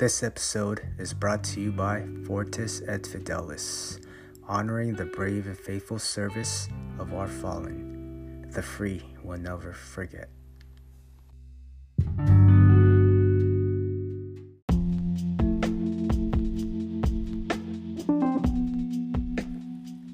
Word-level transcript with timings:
This 0.00 0.22
episode 0.22 0.80
is 0.96 1.12
brought 1.12 1.44
to 1.44 1.60
you 1.60 1.72
by 1.72 2.06
Fortis 2.24 2.80
et 2.88 3.02
Fidelis, 3.02 4.02
honoring 4.48 4.94
the 4.94 5.04
brave 5.04 5.44
and 5.44 5.58
faithful 5.58 5.98
service 5.98 6.70
of 6.98 7.12
our 7.12 7.28
fallen. 7.28 8.46
The 8.50 8.62
free 8.62 9.02
will 9.22 9.36
never 9.36 9.74
forget. 9.74 10.30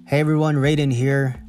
Hey 0.08 0.18
everyone, 0.18 0.56
Raiden 0.56 0.92
here. 0.92 1.40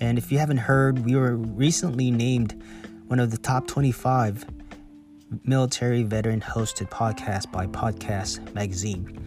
And 0.00 0.16
if 0.16 0.32
you 0.32 0.38
haven't 0.38 0.56
heard, 0.56 1.04
we 1.04 1.16
were 1.16 1.36
recently 1.36 2.10
named 2.10 2.62
one 3.08 3.20
of 3.20 3.30
the 3.30 3.36
top 3.36 3.66
25 3.66 4.46
military 5.44 6.02
veteran 6.02 6.40
hosted 6.40 6.90
podcast 6.90 7.50
by 7.50 7.66
Podcast 7.66 8.54
Magazine. 8.54 9.20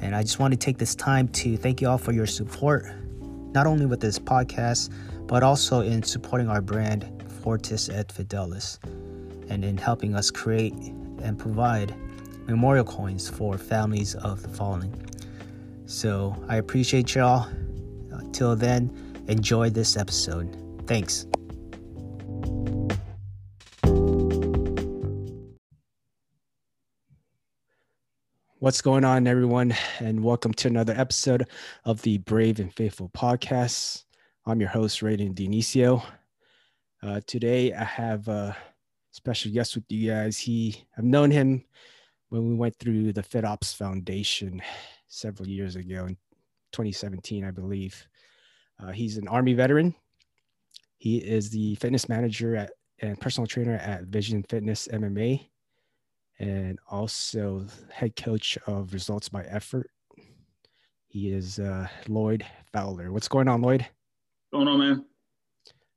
And 0.00 0.14
I 0.14 0.22
just 0.22 0.38
want 0.38 0.52
to 0.52 0.58
take 0.58 0.78
this 0.78 0.94
time 0.94 1.28
to 1.28 1.56
thank 1.56 1.80
you 1.80 1.88
all 1.88 1.98
for 1.98 2.12
your 2.12 2.26
support, 2.26 2.86
not 3.52 3.66
only 3.66 3.86
with 3.86 4.00
this 4.00 4.18
podcast, 4.18 4.90
but 5.26 5.42
also 5.42 5.80
in 5.80 6.02
supporting 6.02 6.48
our 6.48 6.60
brand, 6.60 7.08
Fortis 7.42 7.88
et 7.88 8.08
Fidelis, 8.08 8.78
and 9.48 9.64
in 9.64 9.76
helping 9.76 10.14
us 10.14 10.30
create 10.30 10.74
and 11.22 11.38
provide 11.38 11.94
memorial 12.46 12.84
coins 12.84 13.28
for 13.28 13.56
families 13.56 14.14
of 14.16 14.42
the 14.42 14.48
fallen. 14.48 14.92
So 15.86 16.34
I 16.48 16.56
appreciate 16.56 17.14
y'all. 17.14 17.48
Until 18.10 18.56
then, 18.56 18.90
enjoy 19.28 19.70
this 19.70 19.96
episode. 19.96 20.56
Thanks. 20.86 21.26
What's 28.60 28.82
going 28.82 29.06
on, 29.06 29.26
everyone? 29.26 29.74
And 30.00 30.22
welcome 30.22 30.52
to 30.52 30.68
another 30.68 30.92
episode 30.94 31.48
of 31.86 32.02
the 32.02 32.18
Brave 32.18 32.60
and 32.60 32.70
Faithful 32.70 33.08
podcast. 33.08 34.04
I'm 34.44 34.60
your 34.60 34.68
host, 34.68 35.00
Raiden 35.00 35.34
Dionisio. 35.34 36.04
Uh, 37.02 37.22
today, 37.26 37.72
I 37.72 37.84
have 37.84 38.28
a 38.28 38.54
special 39.12 39.50
guest 39.50 39.76
with 39.76 39.84
you 39.88 40.10
guys. 40.10 40.36
He, 40.36 40.84
I've 40.98 41.04
known 41.04 41.30
him 41.30 41.64
when 42.28 42.46
we 42.50 42.54
went 42.54 42.76
through 42.76 43.14
the 43.14 43.22
FitOps 43.22 43.74
Foundation 43.74 44.60
several 45.08 45.48
years 45.48 45.76
ago 45.76 46.04
in 46.04 46.18
2017, 46.72 47.46
I 47.46 47.52
believe. 47.52 48.06
Uh, 48.78 48.90
he's 48.90 49.16
an 49.16 49.26
Army 49.26 49.54
veteran. 49.54 49.94
He 50.98 51.16
is 51.16 51.48
the 51.48 51.76
fitness 51.76 52.10
manager 52.10 52.56
at, 52.56 52.72
and 52.98 53.18
personal 53.18 53.46
trainer 53.46 53.76
at 53.76 54.02
Vision 54.02 54.44
Fitness 54.50 54.86
MMA, 54.92 55.48
and 56.40 56.78
also 56.90 57.66
head 57.90 58.16
coach 58.16 58.58
of 58.66 58.94
Results 58.94 59.28
by 59.28 59.44
Effort. 59.44 59.90
He 61.06 61.30
is 61.30 61.58
uh, 61.58 61.86
Lloyd 62.08 62.44
Fowler. 62.72 63.12
What's 63.12 63.28
going 63.28 63.46
on, 63.46 63.60
Lloyd? 63.60 63.86
Going 64.52 64.66
on, 64.66 64.78
man. 64.78 65.04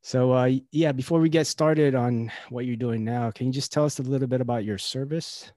So, 0.01 0.33
uh, 0.33 0.51
yeah, 0.71 0.91
before 0.91 1.21
we 1.21 1.29
get 1.29 1.47
started 1.47 1.95
on 1.95 2.29
what 2.49 2.65
you're 2.65 2.75
doing 2.75 3.05
now, 3.05 3.31
can 3.31 3.47
you 3.47 3.53
just 3.53 3.71
tell 3.71 3.85
us 3.85 3.99
a 3.99 4.03
little 4.03 4.27
bit 4.27 4.41
about 4.41 4.65
your 4.65 4.77
service? 4.77 5.51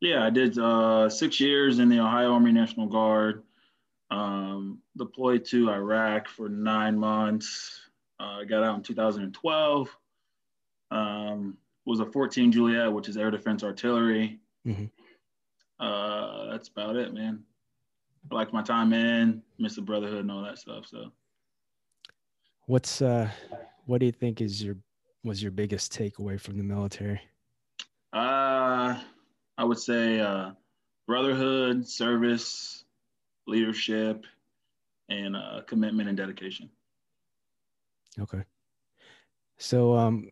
Yeah, 0.00 0.24
I 0.24 0.30
did 0.30 0.56
uh, 0.56 1.10
six 1.10 1.40
years 1.40 1.80
in 1.80 1.88
the 1.88 1.98
Ohio 1.98 2.32
Army 2.32 2.52
National 2.52 2.86
Guard. 2.86 3.42
Um, 4.12 4.78
deployed 4.96 5.44
to 5.46 5.70
Iraq 5.70 6.28
for 6.28 6.48
nine 6.48 6.96
months. 6.96 7.80
I 8.20 8.42
uh, 8.42 8.44
got 8.44 8.62
out 8.62 8.76
in 8.76 8.82
2012. 8.82 9.96
Um, 10.92 11.56
was 11.86 12.00
a 12.00 12.06
14 12.06 12.52
Juliet, 12.52 12.92
which 12.92 13.08
is 13.08 13.16
air 13.16 13.30
defense 13.30 13.62
artillery. 13.62 14.38
Mm-hmm. 14.66 14.86
Uh, 15.84 16.50
that's 16.50 16.68
about 16.68 16.96
it, 16.96 17.14
man. 17.14 17.42
I 18.30 18.34
liked 18.34 18.52
my 18.52 18.62
time 18.62 18.92
in, 18.92 19.42
missed 19.58 19.76
the 19.76 19.82
brotherhood 19.82 20.20
and 20.20 20.30
all 20.30 20.42
that 20.42 20.58
stuff. 20.58 20.86
So, 20.86 21.10
what's 22.66 23.00
uh, 23.00 23.30
what 23.86 23.98
do 23.98 24.06
you 24.06 24.12
think 24.12 24.40
is 24.40 24.62
your 24.62 24.76
was 25.24 25.42
your 25.42 25.52
biggest 25.52 25.92
takeaway 25.92 26.38
from 26.38 26.58
the 26.58 26.62
military? 26.62 27.20
Uh, 28.12 29.00
I 29.56 29.64
would 29.64 29.78
say 29.78 30.20
uh, 30.20 30.50
brotherhood, 31.06 31.88
service, 31.88 32.84
leadership, 33.46 34.24
and 35.08 35.36
uh, 35.36 35.62
commitment 35.66 36.08
and 36.08 36.16
dedication. 36.16 36.70
Okay. 38.18 38.42
So, 39.58 39.94
um, 39.94 40.30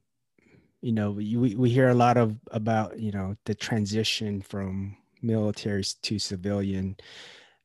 you 0.80 0.92
know, 0.92 1.10
we, 1.10 1.54
we 1.54 1.70
hear 1.70 1.88
a 1.88 1.94
lot 1.94 2.16
of 2.16 2.36
about, 2.50 2.98
you 2.98 3.10
know, 3.10 3.36
the 3.44 3.54
transition 3.54 4.40
from 4.40 4.96
military 5.22 5.82
to 6.02 6.18
civilian 6.18 6.96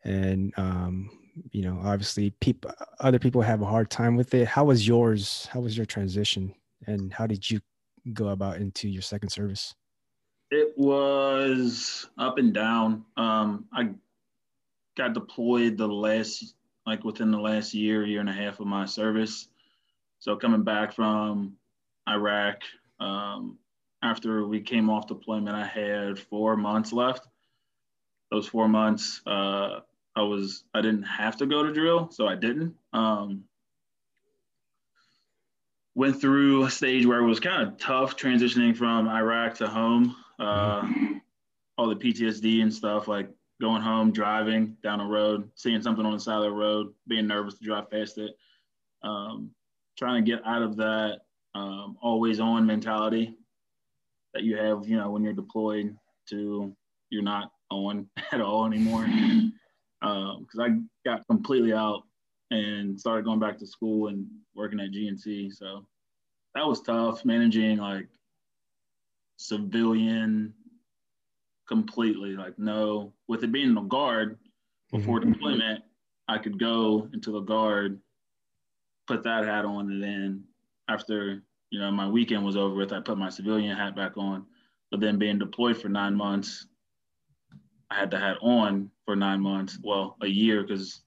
and, 0.04 0.54
um, 0.58 1.10
you 1.52 1.62
know, 1.62 1.80
obviously 1.84 2.32
people, 2.42 2.72
other 3.00 3.20
people 3.20 3.42
have 3.42 3.62
a 3.62 3.66
hard 3.66 3.90
time 3.90 4.16
with 4.16 4.34
it. 4.34 4.48
How 4.48 4.66
was 4.66 4.88
yours? 4.88 5.48
How 5.52 5.60
was 5.60 5.76
your 5.78 5.86
transition 5.86 6.54
and 6.88 7.14
how 7.14 7.28
did 7.28 7.50
you 7.50 7.60
go 8.14 8.30
about 8.30 8.58
into 8.58 8.90
your 8.90 9.02
second 9.02 9.30
service? 9.30 9.76
It 10.52 10.74
was 10.78 12.08
up 12.18 12.38
and 12.38 12.54
down. 12.54 13.06
Um, 13.18 13.66
I 13.74 13.90
got 14.96 15.14
deployed 15.14 15.78
the 15.78 15.88
last 15.88 16.56
like 16.86 17.04
within 17.04 17.32
the 17.32 17.40
last 17.40 17.74
year, 17.74 18.06
year 18.06 18.20
and 18.20 18.30
a 18.30 18.34
half 18.34 18.60
of 18.60 18.68
my 18.68 18.86
service. 18.86 19.48
So 20.20 20.36
coming 20.36 20.64
back 20.64 20.94
from 20.94 21.54
Iraq, 22.08 22.58
um, 23.04 23.58
after 24.02 24.46
we 24.46 24.62
came 24.62 24.90
off 24.90 25.08
deployment, 25.08 25.56
I 25.56 25.66
had 25.66 26.20
four 26.20 26.56
months 26.56 26.94
left. 26.94 27.28
Those 28.32 28.48
four 28.48 28.68
months, 28.68 29.22
uh, 29.28 29.82
I 30.16 30.22
was 30.22 30.64
I 30.74 30.82
didn't 30.82 31.04
have 31.04 31.38
to 31.38 31.46
go 31.46 31.64
to 31.64 31.74
drill, 31.74 32.10
so 32.12 32.28
I 32.28 32.36
didn't. 32.36 32.76
Um, 32.94 33.44
went 35.96 36.20
through 36.20 36.64
a 36.64 36.72
stage 36.72 37.06
where 37.06 37.20
it 37.20 37.28
was 37.28 37.40
kind 37.40 37.68
of 37.68 37.78
tough 37.78 38.18
transitioning 38.18 38.76
from 38.76 39.08
Iraq 39.08 39.56
to 39.56 39.68
home. 39.68 40.16
Uh, 40.40 40.88
all 41.78 41.90
the 41.90 41.96
PTSD 41.96 42.62
and 42.62 42.74
stuff, 42.74 43.08
like 43.08 43.30
going 43.62 43.82
home, 43.82 44.12
driving 44.12 44.78
down 44.84 45.00
a 45.00 45.06
road, 45.06 45.50
seeing 45.56 45.82
something 45.82 46.06
on 46.06 46.14
the 46.14 46.20
side 46.20 46.38
of 46.38 46.44
the 46.44 46.52
road, 46.52 46.94
being 47.08 47.28
nervous 47.28 47.56
to 47.56 47.66
drive 47.66 47.90
past 47.90 48.18
it, 48.18 48.36
um, 49.04 49.52
trying 49.98 50.24
to 50.24 50.32
get 50.32 50.46
out 50.46 50.62
of 50.62 50.76
that 50.78 51.22
um, 51.56 51.98
always 52.02 52.40
on 52.40 52.66
mentality 52.66 53.36
that 54.34 54.44
you 54.44 54.58
have, 54.58 54.88
you 54.88 54.98
know, 54.98 55.12
when 55.12 55.24
you're 55.24 55.34
deployed 55.34 55.96
to 56.30 56.76
you're 57.10 57.22
not 57.22 57.52
on 57.70 58.10
at 58.32 58.42
all 58.42 58.66
anymore. 58.66 59.06
Because 60.02 60.60
um, 60.60 60.88
I 61.06 61.10
got 61.10 61.26
completely 61.28 61.74
out 61.74 62.04
and 62.52 63.00
started 63.00 63.26
going 63.26 63.40
back 63.40 63.58
to 63.60 63.68
school 63.68 64.08
and 64.08 64.28
working 64.56 64.80
at 64.80 64.92
GNC. 64.92 65.54
So 65.54 65.86
that 66.56 66.66
was 66.66 66.82
tough 66.82 67.24
managing 67.26 67.78
like 67.78 68.08
civilian 69.38 70.54
completely. 71.68 72.36
Like, 72.36 72.58
no, 72.60 73.14
with 73.28 73.44
it 73.44 73.52
being 73.52 73.74
the 73.74 73.82
guard 73.82 74.38
before 74.92 75.20
mm-hmm. 75.20 75.34
deployment, 75.34 75.84
I 76.28 76.38
could 76.38 76.60
go 76.60 77.08
into 77.14 77.32
the 77.32 77.42
guard, 77.42 78.00
put 79.08 79.24
that 79.24 79.46
hat 79.46 79.66
on, 79.66 79.92
and 79.92 80.04
then 80.04 80.44
after 80.88 81.42
you 81.70 81.80
know 81.80 81.92
my 81.92 82.08
weekend 82.08 82.46
was 82.46 82.56
over 82.56 82.76
with, 82.76 82.94
I 82.94 83.00
put 83.00 83.18
my 83.18 83.30
civilian 83.30 83.76
hat 83.76 83.96
back 83.96 84.18
on. 84.18 84.46
But 84.92 85.00
then 85.00 85.18
being 85.18 85.40
deployed 85.40 85.78
for 85.78 85.90
nine 85.90 86.14
months, 86.14 86.68
I 87.90 87.96
had 87.96 88.12
the 88.12 88.20
hat 88.20 88.38
on 88.42 88.92
for 89.06 89.16
nine 89.16 89.42
months. 89.42 89.80
Well, 89.84 90.18
a 90.22 90.28
year 90.28 90.62
because 90.62 91.02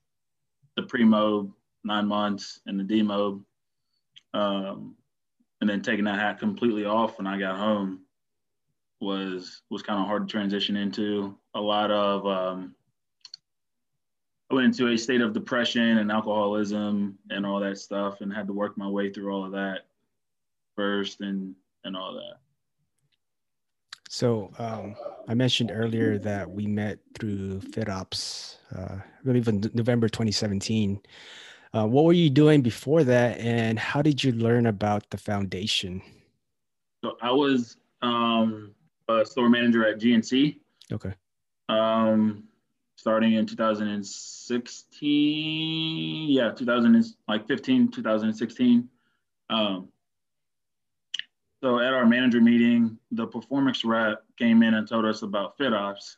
the 0.75 0.83
pre-mob 0.83 1.51
nine 1.83 2.07
months 2.07 2.59
and 2.65 2.79
the 2.79 2.83
demob, 2.83 3.41
um, 4.33 4.95
and 5.61 5.69
then 5.69 5.81
taking 5.81 6.05
that 6.05 6.19
hat 6.19 6.39
completely 6.39 6.85
off 6.85 7.17
when 7.17 7.27
I 7.27 7.39
got 7.39 7.57
home 7.57 8.01
was 8.99 9.61
was 9.69 9.83
kind 9.83 9.99
of 9.99 10.07
hard 10.07 10.27
to 10.27 10.31
transition 10.31 10.75
into. 10.75 11.37
A 11.53 11.61
lot 11.61 11.91
of 11.91 12.25
um, 12.25 12.75
I 14.49 14.55
went 14.55 14.65
into 14.65 14.93
a 14.93 14.97
state 14.97 15.21
of 15.21 15.33
depression 15.33 15.97
and 15.97 16.11
alcoholism 16.11 17.17
and 17.29 17.45
all 17.45 17.59
that 17.59 17.77
stuff, 17.77 18.21
and 18.21 18.33
had 18.33 18.47
to 18.47 18.53
work 18.53 18.77
my 18.77 18.87
way 18.87 19.11
through 19.11 19.33
all 19.33 19.45
of 19.45 19.51
that 19.51 19.87
first, 20.75 21.21
and 21.21 21.53
and 21.83 21.95
all 21.97 22.13
that. 22.13 22.39
So 24.09 24.51
um, 24.57 24.95
I 25.27 25.33
mentioned 25.33 25.71
earlier 25.73 26.17
that 26.19 26.49
we 26.49 26.65
met 26.65 26.99
through 27.13 27.59
FitOps, 27.59 28.55
uh, 28.75 28.95
I 28.95 29.23
believe 29.25 29.47
in 29.49 29.69
November 29.73 30.07
2017. 30.07 31.01
Uh, 31.73 31.85
what 31.85 32.05
were 32.05 32.13
you 32.13 32.29
doing 32.29 32.61
before 32.61 33.03
that, 33.03 33.37
and 33.39 33.77
how 33.77 34.01
did 34.01 34.23
you 34.23 34.31
learn 34.31 34.67
about 34.67 35.09
the 35.09 35.17
foundation? 35.17 36.01
So 37.03 37.17
I 37.21 37.31
was 37.31 37.77
um, 38.01 38.73
a 39.09 39.25
store 39.25 39.49
manager 39.49 39.85
at 39.85 39.99
GNC. 39.99 40.57
Okay. 40.91 41.13
Um, 41.69 42.45
starting 43.07 43.35
in 43.35 43.45
2016, 43.45 46.29
yeah, 46.29 46.51
2000 46.51 46.95
is 46.95 47.15
like 47.25 47.47
15, 47.47 47.89
2016. 47.89 48.89
Um, 49.49 49.87
So 51.61 51.79
at 51.79 51.93
our 51.93 52.05
manager 52.05 52.41
meeting, 52.41 52.99
the 53.11 53.25
performance 53.25 53.85
rep 53.85 54.25
came 54.37 54.61
in 54.61 54.73
and 54.73 54.85
told 54.85 55.05
us 55.05 55.21
about 55.21 55.57
FitOps. 55.57 56.17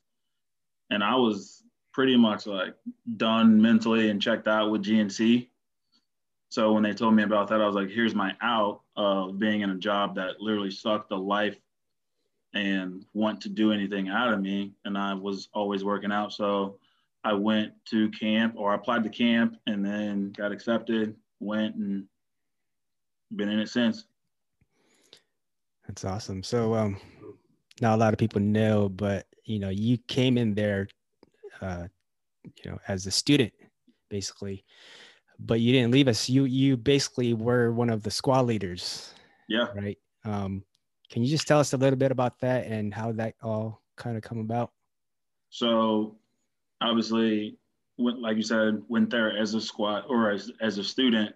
And 0.90 1.04
I 1.04 1.14
was 1.14 1.64
pretty 1.94 2.18
much 2.18 2.48
like 2.48 2.74
done 3.18 3.62
mentally 3.62 4.10
and 4.10 4.20
checked 4.20 4.48
out 4.48 4.72
with 4.72 4.84
GNC. 4.84 5.48
So 6.50 6.74
when 6.74 6.82
they 6.82 6.94
told 6.94 7.14
me 7.14 7.22
about 7.22 7.50
that, 7.50 7.62
I 7.62 7.68
was 7.68 7.76
like, 7.76 7.92
here's 7.92 8.16
my 8.16 8.36
out 8.42 8.82
of 8.96 9.38
being 9.38 9.62
in 9.62 9.70
a 9.70 9.78
job 9.78 10.16
that 10.16 10.42
literally 10.42 10.72
sucked 10.72 11.10
the 11.10 11.20
life 11.20 11.60
and 12.54 13.06
want 13.14 13.42
to 13.42 13.50
do 13.50 13.72
anything 13.72 14.10
out 14.10 14.34
of 14.34 14.42
me. 14.42 14.74
And 14.86 14.98
I 14.98 15.14
was 15.14 15.50
always 15.54 15.84
working 15.84 16.12
out. 16.12 16.34
So 16.34 16.78
I 17.24 17.34
went 17.34 17.74
to 17.92 18.10
camp 18.10 18.56
or 18.58 18.72
I 18.72 18.76
applied 18.76 19.04
to 19.04 19.10
camp 19.10 19.58
and 19.68 19.86
then 19.86 20.32
got 20.36 20.52
accepted, 20.52 21.16
went 21.40 21.76
and 21.76 22.06
been 23.36 23.50
in 23.50 23.60
it 23.60 23.70
since. 23.70 24.06
That's 25.88 26.06
awesome. 26.06 26.44
So 26.44 26.74
um 26.74 26.98
not 27.82 27.96
a 27.96 27.98
lot 27.98 28.14
of 28.14 28.20
people 28.20 28.42
know, 28.42 28.90
but 28.90 29.26
you 29.46 29.60
know, 29.60 29.70
you 29.70 29.98
came 30.08 30.38
in 30.38 30.54
there 30.54 30.88
uh 31.62 31.88
you 32.64 32.72
know 32.72 32.80
as 32.88 33.06
a 33.06 33.12
student 33.12 33.54
basically 34.10 34.64
but 35.40 35.60
you 35.60 35.72
didn't 35.72 35.92
leave 35.92 36.08
us 36.08 36.30
you 36.30 36.46
you 36.46 36.76
basically 36.76 37.34
were 37.34 37.72
one 37.72 37.90
of 37.90 38.04
the 38.04 38.12
squad 38.12 38.42
leaders 38.42 39.14
yeah 39.48 39.68
right 39.76 39.98
um 40.26 40.64
can 41.10 41.24
you 41.24 41.30
just 41.30 41.48
tell 41.48 41.60
us 41.60 41.74
a 41.74 41.78
little 41.78 41.98
bit 41.98 42.12
about 42.12 42.40
that 42.40 42.66
and 42.68 42.94
how 42.94 43.12
that 43.12 43.36
all 43.42 43.82
kind 43.96 44.16
of 44.16 44.24
come 44.24 44.40
about 44.40 44.72
so 45.50 46.16
obviously 46.82 47.58
went 47.98 48.20
like 48.20 48.38
you 48.38 48.44
said 48.44 48.82
went 48.88 49.10
there 49.10 49.38
as 49.38 49.54
a 49.54 49.62
squad 49.62 50.04
or 50.08 50.32
as, 50.32 50.52
as 50.62 50.78
a 50.78 50.84
student 50.84 51.36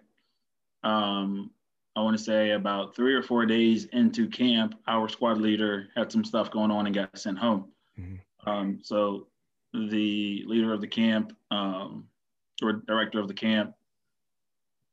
um 0.82 1.50
i 1.96 2.00
want 2.00 2.16
to 2.16 2.22
say 2.22 2.52
about 2.52 2.94
three 2.94 3.14
or 3.14 3.22
four 3.22 3.44
days 3.44 3.86
into 3.86 4.28
camp 4.28 4.74
our 4.86 5.08
squad 5.08 5.38
leader 5.38 5.88
had 5.96 6.10
some 6.10 6.24
stuff 6.24 6.50
going 6.50 6.70
on 6.70 6.86
and 6.86 6.94
got 6.94 7.16
sent 7.18 7.38
home 7.38 7.66
mm-hmm. 7.98 8.48
um, 8.48 8.78
so 8.82 9.26
the 9.72 10.44
leader 10.46 10.72
of 10.72 10.80
the 10.80 10.86
camp 10.86 11.36
um, 11.50 12.06
or 12.62 12.72
director 12.86 13.18
of 13.18 13.28
the 13.28 13.34
camp 13.34 13.74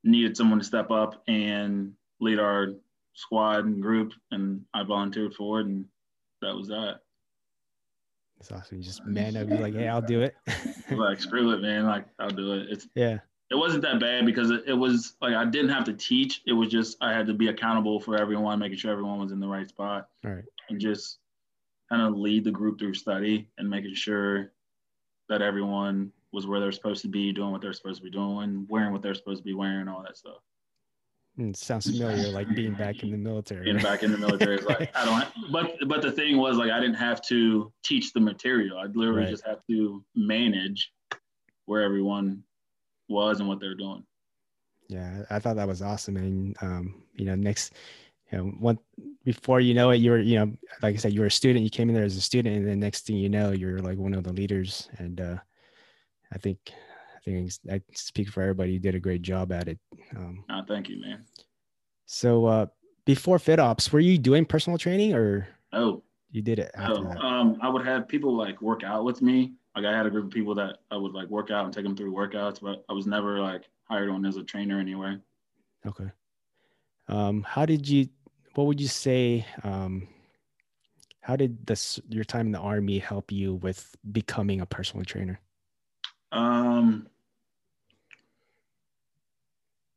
needed 0.04 0.36
someone 0.36 0.58
to 0.58 0.64
step 0.64 0.90
up 0.90 1.22
and 1.28 1.92
lead 2.20 2.38
our 2.38 2.68
squad 3.14 3.64
and 3.64 3.82
group, 3.82 4.12
and 4.30 4.62
I 4.74 4.82
volunteered 4.84 5.34
for 5.34 5.60
it, 5.60 5.66
and 5.66 5.84
that 6.40 6.54
was 6.54 6.68
that. 6.68 7.00
It's 8.40 8.50
awesome. 8.50 8.78
You 8.78 8.82
just 8.82 9.04
man 9.06 9.36
up, 9.36 9.48
be 9.48 9.56
like, 9.56 9.74
"Hey, 9.74 9.88
I'll 9.88 10.02
do 10.02 10.22
it." 10.22 10.34
like, 10.90 11.20
screw 11.20 11.52
it, 11.52 11.62
man. 11.62 11.86
Like, 11.86 12.06
I'll 12.18 12.30
do 12.30 12.54
it. 12.54 12.66
It's 12.70 12.88
yeah. 12.94 13.18
It 13.50 13.56
wasn't 13.56 13.82
that 13.82 14.00
bad 14.00 14.24
because 14.24 14.50
it, 14.50 14.64
it 14.66 14.72
was 14.72 15.14
like 15.20 15.34
I 15.34 15.44
didn't 15.44 15.70
have 15.70 15.84
to 15.84 15.92
teach. 15.92 16.40
It 16.46 16.52
was 16.52 16.68
just 16.68 16.96
I 17.00 17.12
had 17.12 17.26
to 17.26 17.34
be 17.34 17.48
accountable 17.48 18.00
for 18.00 18.16
everyone, 18.16 18.58
making 18.58 18.78
sure 18.78 18.90
everyone 18.90 19.18
was 19.18 19.30
in 19.30 19.40
the 19.40 19.46
right 19.46 19.68
spot, 19.68 20.08
right, 20.24 20.42
and 20.70 20.80
just 20.80 21.18
kind 21.88 22.02
of 22.02 22.18
lead 22.18 22.44
the 22.44 22.50
group 22.50 22.78
through 22.78 22.94
study 22.94 23.48
and 23.58 23.68
making 23.68 23.94
sure 23.94 24.52
that 25.28 25.42
everyone 25.42 26.10
was 26.32 26.46
where 26.46 26.58
they're 26.58 26.72
supposed 26.72 27.02
to 27.02 27.08
be, 27.08 27.32
doing 27.32 27.52
what 27.52 27.60
they're 27.60 27.74
supposed 27.74 27.98
to 27.98 28.04
be 28.04 28.10
doing, 28.10 28.66
wearing 28.68 28.92
what 28.92 29.02
they're 29.02 29.14
supposed 29.14 29.38
to 29.38 29.44
be 29.44 29.54
wearing, 29.54 29.86
all 29.86 30.02
that 30.02 30.16
stuff. 30.16 30.38
It 31.38 31.56
sounds 31.56 31.86
familiar, 31.86 32.28
like 32.28 32.54
being 32.54 32.74
back 32.74 33.02
in 33.02 33.10
the 33.10 33.16
military. 33.16 33.64
Being 33.64 33.82
back 33.82 34.02
in 34.02 34.12
the 34.12 34.18
military 34.18 34.56
is 34.56 34.66
like 34.66 34.94
I 34.94 35.04
don't. 35.04 35.50
But 35.50 35.88
but 35.88 36.02
the 36.02 36.12
thing 36.12 36.36
was 36.36 36.58
like 36.58 36.70
I 36.70 36.78
didn't 36.78 36.96
have 36.96 37.22
to 37.22 37.72
teach 37.82 38.12
the 38.12 38.20
material. 38.20 38.78
I 38.78 38.84
literally 38.86 39.22
right. 39.22 39.30
just 39.30 39.46
have 39.46 39.60
to 39.70 40.04
manage 40.14 40.92
where 41.64 41.82
everyone 41.82 42.42
was 43.08 43.40
and 43.40 43.48
what 43.48 43.60
they're 43.60 43.74
doing. 43.74 44.04
Yeah, 44.88 45.22
I 45.30 45.38
thought 45.38 45.56
that 45.56 45.66
was 45.68 45.80
awesome, 45.80 46.18
and 46.18 46.54
um, 46.60 47.02
you 47.14 47.24
know, 47.24 47.34
next, 47.34 47.72
you 48.30 48.36
know, 48.36 48.44
one 48.58 48.78
before 49.24 49.60
you 49.60 49.72
know 49.72 49.90
it, 49.90 49.96
you 49.96 50.10
were, 50.10 50.18
you 50.18 50.38
know, 50.38 50.52
like 50.82 50.94
I 50.94 50.98
said, 50.98 51.14
you 51.14 51.20
were 51.20 51.26
a 51.26 51.30
student. 51.30 51.64
You 51.64 51.70
came 51.70 51.88
in 51.88 51.94
there 51.94 52.04
as 52.04 52.16
a 52.16 52.20
student, 52.20 52.56
and 52.56 52.68
then 52.68 52.80
next 52.80 53.06
thing 53.06 53.16
you 53.16 53.30
know, 53.30 53.52
you're 53.52 53.78
like 53.78 53.96
one 53.96 54.12
of 54.12 54.24
the 54.24 54.34
leaders, 54.34 54.90
and 54.98 55.18
uh, 55.18 55.36
I 56.30 56.36
think 56.36 56.58
think 57.24 57.52
I 57.70 57.80
speak 57.94 58.28
for 58.28 58.42
everybody. 58.42 58.72
You 58.72 58.78
did 58.78 58.94
a 58.94 59.00
great 59.00 59.22
job 59.22 59.52
at 59.52 59.68
it. 59.68 59.78
Um, 60.16 60.44
oh, 60.50 60.62
thank 60.66 60.88
you, 60.88 61.00
man. 61.00 61.24
So 62.06 62.46
uh, 62.46 62.66
before 63.04 63.38
FitOps, 63.38 63.92
were 63.92 64.00
you 64.00 64.18
doing 64.18 64.44
personal 64.44 64.78
training 64.78 65.14
or? 65.14 65.48
Oh, 65.72 66.02
you 66.30 66.42
did 66.42 66.58
it. 66.58 66.70
oh, 66.78 67.06
um, 67.20 67.58
I 67.62 67.68
would 67.68 67.84
have 67.86 68.08
people 68.08 68.34
like 68.36 68.60
work 68.62 68.84
out 68.84 69.04
with 69.04 69.22
me. 69.22 69.52
Like 69.76 69.84
I 69.84 69.96
had 69.96 70.06
a 70.06 70.10
group 70.10 70.26
of 70.26 70.30
people 70.30 70.54
that 70.56 70.78
I 70.90 70.96
would 70.96 71.12
like 71.12 71.28
work 71.28 71.50
out 71.50 71.64
and 71.64 71.72
take 71.72 71.84
them 71.84 71.96
through 71.96 72.12
workouts, 72.12 72.60
but 72.60 72.84
I 72.88 72.92
was 72.92 73.06
never 73.06 73.40
like 73.40 73.64
hired 73.84 74.10
on 74.10 74.24
as 74.26 74.36
a 74.36 74.42
trainer 74.42 74.78
anywhere. 74.78 75.20
Okay. 75.86 76.10
Um, 77.08 77.42
how 77.42 77.66
did 77.66 77.88
you? 77.88 78.08
What 78.54 78.66
would 78.66 78.80
you 78.80 78.88
say? 78.88 79.46
Um, 79.62 80.08
how 81.20 81.36
did 81.36 81.66
this 81.66 82.00
your 82.08 82.24
time 82.24 82.46
in 82.46 82.52
the 82.52 82.58
army 82.58 82.98
help 82.98 83.30
you 83.32 83.54
with 83.56 83.94
becoming 84.10 84.60
a 84.60 84.66
personal 84.66 85.04
trainer? 85.04 85.40
Um, 86.32 87.06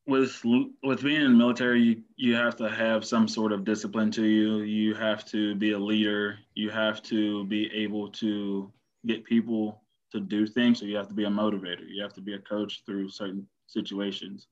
with 0.07 0.43
with 0.83 1.01
being 1.03 1.21
in 1.21 1.31
the 1.31 1.37
military, 1.37 1.81
you, 1.81 2.03
you 2.15 2.35
have 2.35 2.55
to 2.57 2.69
have 2.69 3.03
some 3.05 3.27
sort 3.27 3.51
of 3.51 3.65
discipline 3.65 4.11
to 4.11 4.23
you. 4.23 4.57
You 4.59 4.93
have 4.95 5.25
to 5.25 5.55
be 5.55 5.71
a 5.71 5.79
leader. 5.79 6.37
You 6.53 6.69
have 6.69 7.01
to 7.03 7.45
be 7.45 7.71
able 7.73 8.09
to 8.11 8.71
get 9.05 9.23
people 9.23 9.81
to 10.11 10.19
do 10.19 10.45
things. 10.45 10.79
So 10.79 10.85
you 10.85 10.95
have 10.95 11.07
to 11.07 11.13
be 11.13 11.25
a 11.25 11.29
motivator. 11.29 11.85
You 11.87 12.01
have 12.03 12.13
to 12.13 12.21
be 12.21 12.35
a 12.35 12.39
coach 12.39 12.83
through 12.85 13.09
certain 13.09 13.47
situations. 13.67 14.47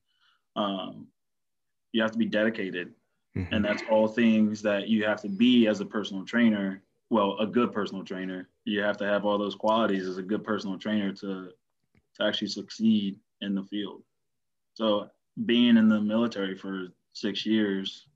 Um, 0.56 1.06
you 1.92 2.02
have 2.02 2.12
to 2.12 2.18
be 2.18 2.26
dedicated, 2.26 2.92
mm-hmm. 3.36 3.54
and 3.54 3.64
that's 3.64 3.82
all 3.88 4.08
things 4.08 4.60
that 4.62 4.88
you 4.88 5.04
have 5.04 5.20
to 5.22 5.28
be 5.28 5.68
as 5.68 5.80
a 5.80 5.86
personal 5.86 6.24
trainer. 6.24 6.82
Well, 7.10 7.36
a 7.38 7.46
good 7.46 7.72
personal 7.72 8.02
trainer. 8.02 8.48
You 8.64 8.82
have 8.82 8.96
to 8.96 9.06
have 9.06 9.24
all 9.24 9.38
those 9.38 9.54
qualities 9.54 10.08
as 10.08 10.18
a 10.18 10.22
good 10.22 10.42
personal 10.42 10.78
trainer 10.78 11.12
to 11.12 11.50
to 12.16 12.24
actually 12.24 12.48
succeed 12.48 13.18
in 13.40 13.54
the 13.54 13.62
field. 13.62 14.02
So 14.74 15.10
being 15.46 15.76
in 15.76 15.88
the 15.88 16.00
military 16.00 16.56
for 16.56 16.88
six 17.12 17.44
years, 17.44 18.06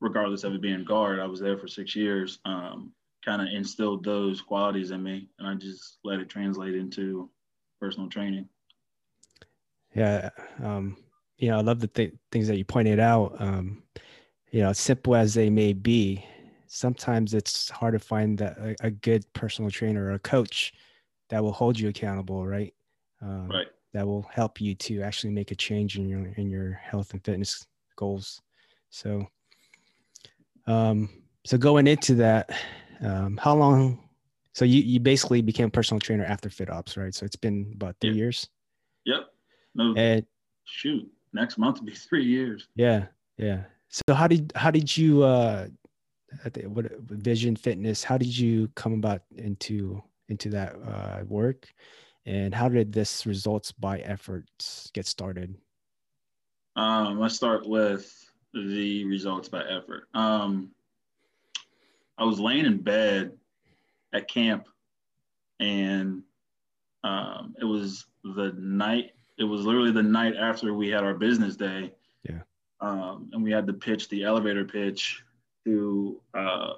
regardless 0.00 0.44
of 0.44 0.54
it 0.54 0.60
being 0.60 0.84
guard, 0.84 1.20
I 1.20 1.26
was 1.26 1.40
there 1.40 1.58
for 1.58 1.68
six 1.68 1.94
years, 1.94 2.38
um, 2.44 2.92
kind 3.24 3.42
of 3.42 3.48
instilled 3.48 4.04
those 4.04 4.40
qualities 4.40 4.90
in 4.90 5.02
me. 5.02 5.28
And 5.38 5.48
I 5.48 5.54
just 5.54 5.98
let 6.04 6.20
it 6.20 6.28
translate 6.28 6.74
into 6.74 7.30
personal 7.80 8.08
training. 8.08 8.48
Yeah. 9.94 10.30
Um, 10.62 10.96
you 11.38 11.48
know, 11.48 11.58
I 11.58 11.62
love 11.62 11.80
the 11.80 11.88
th- 11.88 12.14
things 12.30 12.48
that 12.48 12.58
you 12.58 12.64
pointed 12.64 13.00
out. 13.00 13.36
Um, 13.38 13.82
you 14.50 14.60
know, 14.60 14.72
simple 14.72 15.16
as 15.16 15.34
they 15.34 15.50
may 15.50 15.72
be, 15.72 16.24
sometimes 16.66 17.34
it's 17.34 17.70
hard 17.70 17.92
to 17.94 17.98
find 17.98 18.38
that 18.38 18.56
a, 18.58 18.76
a 18.80 18.90
good 18.90 19.30
personal 19.32 19.70
trainer 19.70 20.06
or 20.06 20.12
a 20.12 20.18
coach 20.18 20.72
that 21.28 21.42
will 21.42 21.52
hold 21.52 21.78
you 21.78 21.88
accountable, 21.88 22.46
right? 22.46 22.74
um, 23.24 23.48
right. 23.48 23.66
That 23.94 24.06
will 24.06 24.26
help 24.30 24.60
you 24.60 24.74
to 24.74 25.00
actually 25.02 25.32
make 25.32 25.52
a 25.52 25.54
change 25.54 25.96
in 25.96 26.08
your 26.08 26.26
in 26.36 26.50
your 26.50 26.72
health 26.72 27.12
and 27.12 27.24
fitness 27.24 27.64
goals. 27.96 28.42
So, 28.90 29.26
um, 30.66 31.08
so 31.46 31.56
going 31.56 31.86
into 31.86 32.16
that, 32.16 32.50
um, 33.00 33.38
how 33.40 33.54
long? 33.54 34.08
So 34.52 34.64
you 34.64 34.82
you 34.82 35.00
basically 35.00 35.42
became 35.42 35.68
a 35.68 35.70
personal 35.70 36.00
trainer 36.00 36.24
after 36.24 36.48
FitOps, 36.48 36.96
right? 36.96 37.14
So 37.14 37.24
it's 37.24 37.36
been 37.36 37.72
about 37.74 37.96
three 38.00 38.14
years. 38.14 38.48
Yep. 39.06 39.32
No. 39.76 39.94
And 39.96 40.26
shoot, 40.64 41.08
next 41.32 41.56
month 41.56 41.78
will 41.78 41.86
be 41.86 41.94
three 42.08 42.24
years. 42.24 42.68
Yeah, 42.74 43.06
yeah. 43.38 43.62
So 43.88 44.12
how 44.12 44.26
did 44.26 44.52
how 44.56 44.72
did 44.72 44.96
you 44.96 45.22
uh, 45.22 45.68
what 46.66 46.86
Vision 46.98 47.54
Fitness? 47.54 48.02
How 48.02 48.18
did 48.18 48.36
you 48.36 48.68
come 48.74 48.94
about 48.94 49.22
into 49.36 50.02
into 50.28 50.48
that 50.50 50.74
uh, 50.74 51.24
work? 51.28 51.68
And 52.26 52.54
how 52.54 52.68
did 52.68 52.92
this 52.92 53.26
results 53.26 53.72
by 53.72 53.98
efforts 53.98 54.90
get 54.94 55.06
started? 55.06 55.56
Um, 56.76 57.20
let's 57.20 57.34
start 57.34 57.68
with 57.68 58.12
the 58.52 59.04
results 59.04 59.48
by 59.48 59.62
effort. 59.62 60.08
Um, 60.14 60.70
I 62.16 62.24
was 62.24 62.40
laying 62.40 62.64
in 62.64 62.78
bed 62.78 63.32
at 64.12 64.28
camp, 64.28 64.68
and 65.60 66.22
um, 67.02 67.54
it 67.60 67.64
was 67.64 68.06
the 68.22 68.54
night. 68.56 69.10
It 69.38 69.44
was 69.44 69.66
literally 69.66 69.90
the 69.90 70.02
night 70.02 70.34
after 70.36 70.72
we 70.72 70.88
had 70.88 71.04
our 71.04 71.14
business 71.14 71.56
day. 71.56 71.92
Yeah. 72.22 72.42
Um, 72.80 73.30
and 73.32 73.42
we 73.42 73.50
had 73.50 73.66
to 73.66 73.72
pitch 73.72 74.08
the 74.08 74.24
elevator 74.24 74.64
pitch 74.64 75.22
to 75.64 76.20
uh, 76.32 76.74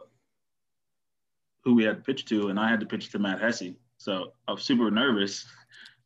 who 1.62 1.74
we 1.74 1.84
had 1.84 1.96
to 1.96 2.02
pitch 2.02 2.24
to, 2.26 2.48
and 2.48 2.58
I 2.58 2.68
had 2.68 2.80
to 2.80 2.86
pitch 2.86 3.10
to 3.10 3.18
Matt 3.18 3.40
Hesse. 3.40 3.74
So 3.98 4.32
I 4.46 4.52
was 4.52 4.62
super 4.62 4.90
nervous 4.90 5.46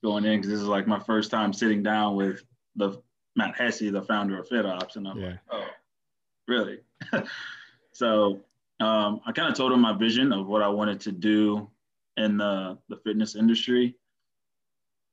going 0.02 0.24
in 0.24 0.38
because 0.38 0.50
this 0.50 0.60
is 0.60 0.66
like 0.66 0.86
my 0.86 1.00
first 1.00 1.30
time 1.30 1.52
sitting 1.52 1.82
down 1.82 2.16
with 2.16 2.42
the 2.76 3.00
Matt 3.36 3.56
Hesse, 3.56 3.80
the 3.80 4.02
founder 4.02 4.38
of 4.38 4.48
FitOps, 4.48 4.96
and 4.96 5.06
I'm 5.06 5.18
yeah. 5.18 5.26
like, 5.26 5.38
oh, 5.50 5.66
really? 6.48 6.78
so 7.92 8.40
um, 8.80 9.20
I 9.26 9.32
kind 9.32 9.48
of 9.50 9.54
told 9.54 9.72
him 9.72 9.80
my 9.80 9.96
vision 9.96 10.32
of 10.32 10.46
what 10.46 10.62
I 10.62 10.68
wanted 10.68 11.00
to 11.00 11.12
do 11.12 11.68
in 12.16 12.36
the, 12.36 12.78
the 12.88 12.96
fitness 12.96 13.36
industry. 13.36 13.96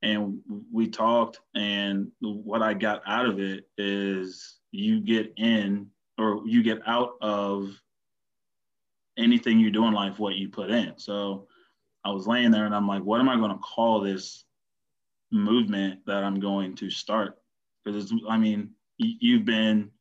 And 0.03 0.39
we 0.72 0.88
talked, 0.88 1.39
and 1.55 2.12
what 2.22 2.62
I 2.62 2.74
got 2.74 3.01
out 3.07 3.25
of 3.25 3.39
it 3.39 3.67
is 3.77 4.60
you 4.72 5.00
get 5.00 5.34
in 5.38 5.88
or 6.17 6.41
you 6.46 6.63
get 6.63 6.79
out 6.86 7.13
of 7.22 7.79
anything 9.17 9.60
you 9.60 9.72
do 9.72 9.88
in 9.88 9.93
life 9.93 10.19
what 10.19 10.36
you 10.36 10.50
put 10.50 10.69
in. 10.69 10.93
So 10.98 11.48
I 12.04 12.12
was 12.12 12.27
laying 12.27 12.51
there 12.51 12.66
and 12.66 12.75
I'm 12.75 12.88
like, 12.88 13.04
what 13.04 13.20
am 13.20 13.30
I 13.30 13.36
going 13.36 13.51
to 13.51 13.58
call 13.58 14.01
this 14.01 14.46
movement 15.32 16.06
that 16.06 16.24
I'm 16.24 16.39
going 16.39 16.75
to 16.75 16.89
start? 16.89 17.38
Because 17.84 18.04
it's, 18.04 18.13
I 18.30 18.38
mean, 18.38 18.72
you've 18.98 19.46
been, 19.46 19.92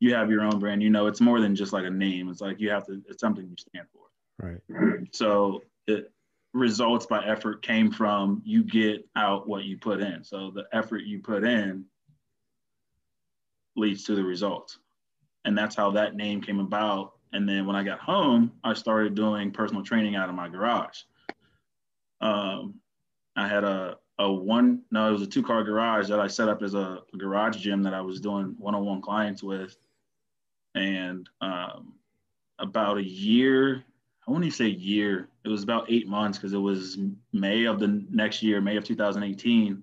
you 0.00 0.14
have 0.14 0.30
your 0.30 0.42
own 0.42 0.58
brand, 0.58 0.82
you 0.82 0.90
know, 0.90 1.06
it's 1.06 1.20
more 1.20 1.40
than 1.40 1.56
just 1.56 1.72
like 1.72 1.84
a 1.84 1.90
name. 1.90 2.28
It's 2.28 2.40
like 2.40 2.60
you 2.60 2.70
have 2.70 2.86
to, 2.86 3.02
it's 3.08 3.20
something 3.20 3.46
you 3.46 3.56
stand 3.58 3.86
for. 3.92 4.46
Right. 4.46 5.08
So 5.12 5.62
it, 5.86 6.12
results 6.54 7.06
by 7.06 7.24
effort 7.24 7.62
came 7.62 7.90
from 7.90 8.42
you 8.44 8.64
get 8.64 9.06
out 9.16 9.48
what 9.48 9.64
you 9.64 9.76
put 9.76 10.00
in. 10.00 10.24
So 10.24 10.50
the 10.50 10.66
effort 10.72 11.02
you 11.04 11.20
put 11.20 11.44
in 11.44 11.84
leads 13.76 14.04
to 14.04 14.14
the 14.14 14.24
results. 14.24 14.78
And 15.44 15.56
that's 15.56 15.76
how 15.76 15.90
that 15.92 16.16
name 16.16 16.40
came 16.40 16.60
about. 16.60 17.12
And 17.32 17.48
then 17.48 17.66
when 17.66 17.76
I 17.76 17.82
got 17.82 18.00
home, 18.00 18.52
I 18.64 18.74
started 18.74 19.14
doing 19.14 19.50
personal 19.50 19.82
training 19.82 20.16
out 20.16 20.28
of 20.28 20.34
my 20.34 20.48
garage. 20.48 20.98
Um, 22.20 22.74
I 23.36 23.46
had 23.46 23.64
a, 23.64 23.96
a 24.18 24.32
one, 24.32 24.82
no, 24.90 25.08
it 25.08 25.12
was 25.12 25.22
a 25.22 25.26
two 25.26 25.42
car 25.42 25.62
garage 25.62 26.08
that 26.08 26.20
I 26.20 26.26
set 26.26 26.48
up 26.48 26.62
as 26.62 26.74
a, 26.74 26.98
garage 27.16 27.56
gym 27.58 27.82
that 27.84 27.94
I 27.94 28.00
was 28.00 28.20
doing 28.20 28.54
one 28.58 28.74
on 28.74 28.84
one 28.84 29.00
clients 29.00 29.42
with. 29.42 29.76
And 30.74 31.28
um, 31.40 31.94
about 32.58 32.98
a 32.98 33.04
year, 33.04 33.84
I 34.26 34.30
won't 34.30 34.44
even 34.44 34.54
say 34.54 34.66
year, 34.66 35.28
it 35.44 35.48
was 35.48 35.62
about 35.62 35.90
eight 35.90 36.08
months 36.08 36.38
because 36.38 36.52
it 36.52 36.58
was 36.58 36.98
May 37.32 37.64
of 37.64 37.78
the 37.80 38.04
next 38.10 38.42
year, 38.42 38.60
May 38.60 38.76
of 38.76 38.84
2018. 38.84 39.82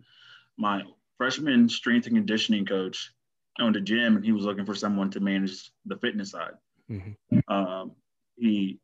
My 0.57 0.83
freshman 1.17 1.67
strength 1.69 2.07
and 2.07 2.15
conditioning 2.15 2.65
coach 2.65 3.13
owned 3.59 3.75
a 3.75 3.81
gym 3.81 4.15
and 4.15 4.25
he 4.25 4.31
was 4.31 4.43
looking 4.43 4.65
for 4.65 4.75
someone 4.75 5.09
to 5.11 5.19
manage 5.19 5.71
the 5.85 5.97
fitness 5.97 6.31
side. 6.31 6.53
Mm-hmm. 6.91 7.39
Um, 7.47 7.93
he 8.35 8.79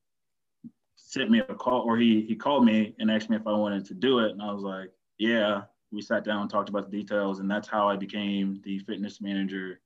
sent 1.11 1.29
me 1.29 1.39
a 1.39 1.55
call 1.55 1.81
or 1.81 1.97
he 1.97 2.21
he 2.21 2.35
called 2.35 2.65
me 2.65 2.95
and 2.99 3.11
asked 3.11 3.29
me 3.29 3.35
if 3.35 3.45
I 3.45 3.51
wanted 3.51 3.85
to 3.85 3.93
do 3.93 4.19
it. 4.19 4.31
And 4.31 4.41
I 4.41 4.51
was 4.51 4.63
like, 4.63 4.89
yeah. 5.19 5.63
We 5.93 6.01
sat 6.01 6.23
down 6.23 6.41
and 6.41 6.49
talked 6.49 6.69
about 6.69 6.89
the 6.89 6.97
details, 6.97 7.39
and 7.39 7.51
that's 7.51 7.67
how 7.67 7.89
I 7.89 7.97
became 7.97 8.61
the 8.63 8.79
fitness 8.79 9.19
manager 9.19 9.81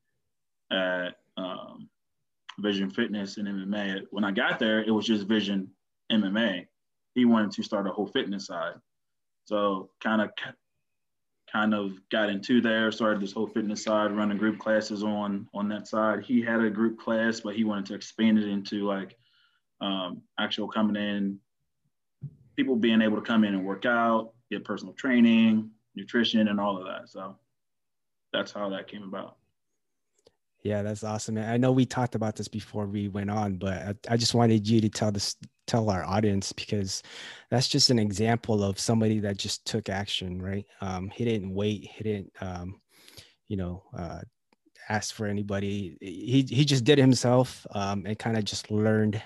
at 0.72 1.16
um, 1.36 1.90
Vision 2.60 2.92
Fitness 2.92 3.38
and 3.38 3.48
MMA. 3.48 4.04
When 4.12 4.24
I 4.24 4.30
got 4.30 4.60
there, 4.60 4.84
it 4.84 4.92
was 4.92 5.08
just 5.08 5.26
Vision 5.26 5.68
MMA. 6.12 6.68
He 7.16 7.26
wanted 7.26 7.50
to 7.54 7.64
start 7.64 7.88
a 7.88 7.90
whole 7.90 8.06
fitness 8.06 8.46
side. 8.46 8.76
So 9.46 9.90
kind 10.00 10.22
of 10.22 10.30
kind 11.52 11.74
of 11.74 11.94
got 12.12 12.30
into 12.30 12.62
there, 12.62 12.92
started 12.92 13.20
this 13.20 13.32
whole 13.32 13.48
fitness 13.48 13.84
side, 13.84 14.12
running 14.12 14.38
group 14.38 14.60
classes 14.60 15.04
on 15.04 15.48
on 15.56 15.68
that 15.70 15.88
side. 15.88 16.24
He 16.24 16.40
had 16.40 16.62
a 16.62 16.70
group 16.70 17.00
class, 17.00 17.40
but 17.40 17.56
he 17.56 17.64
wanted 17.64 17.88
to 17.88 17.96
expand 17.96 18.38
it 18.38 18.48
into 18.48 18.86
like 18.86 19.18
um, 19.82 20.22
actual 20.40 20.68
coming 20.68 20.96
in, 20.96 21.40
people 22.56 22.76
being 22.76 23.02
able 23.02 23.18
to 23.18 23.22
come 23.22 23.44
in 23.44 23.54
and 23.54 23.66
work 23.66 23.86
out, 23.86 24.34
get 24.50 24.64
personal 24.64 24.94
training, 24.94 25.70
nutrition, 25.96 26.48
and 26.48 26.60
all 26.60 26.78
of 26.78 26.86
that. 26.86 27.10
So 27.10 27.36
that's 28.34 28.52
how 28.52 28.70
that 28.70 28.88
came 28.88 29.04
about. 29.04 29.38
Yeah, 30.64 30.82
that's 30.82 31.04
awesome. 31.04 31.38
I 31.38 31.58
know 31.58 31.72
we 31.72 31.86
talked 31.86 32.16
about 32.16 32.36
this 32.36 32.48
before 32.48 32.88
we 32.88 33.08
went 33.08 33.30
on, 33.30 33.58
but 33.58 33.74
I, 33.74 34.14
I 34.14 34.18
just 34.18 34.34
wanted 34.34 34.68
you 34.68 34.82
to 34.82 34.90
tell 34.90 35.12
this 35.12 35.36
tell 35.68 35.90
our 35.90 36.04
audience 36.04 36.52
because 36.52 37.04
that's 37.50 37.68
just 37.68 37.90
an 37.90 38.00
example 38.00 38.64
of 38.64 38.80
somebody 38.80 39.20
that 39.20 39.38
just 39.38 39.66
took 39.66 39.90
action, 39.90 40.42
right? 40.42 40.66
Um, 40.82 41.10
he 41.10 41.24
didn't 41.26 41.54
wait. 41.54 41.90
He 41.94 42.04
didn't, 42.04 42.32
um, 42.42 42.82
you 43.48 43.58
know, 43.58 43.84
uh, 43.96 44.22
ask 44.90 45.14
for 45.14 45.28
anybody. 45.28 45.98
He 46.02 46.46
he 46.50 46.66
just 46.66 46.84
did 46.84 46.98
himself 46.98 47.66
um, 47.72 48.06
and 48.08 48.18
kind 48.18 48.36
of 48.36 48.44
just 48.44 48.72
learned 48.72 49.22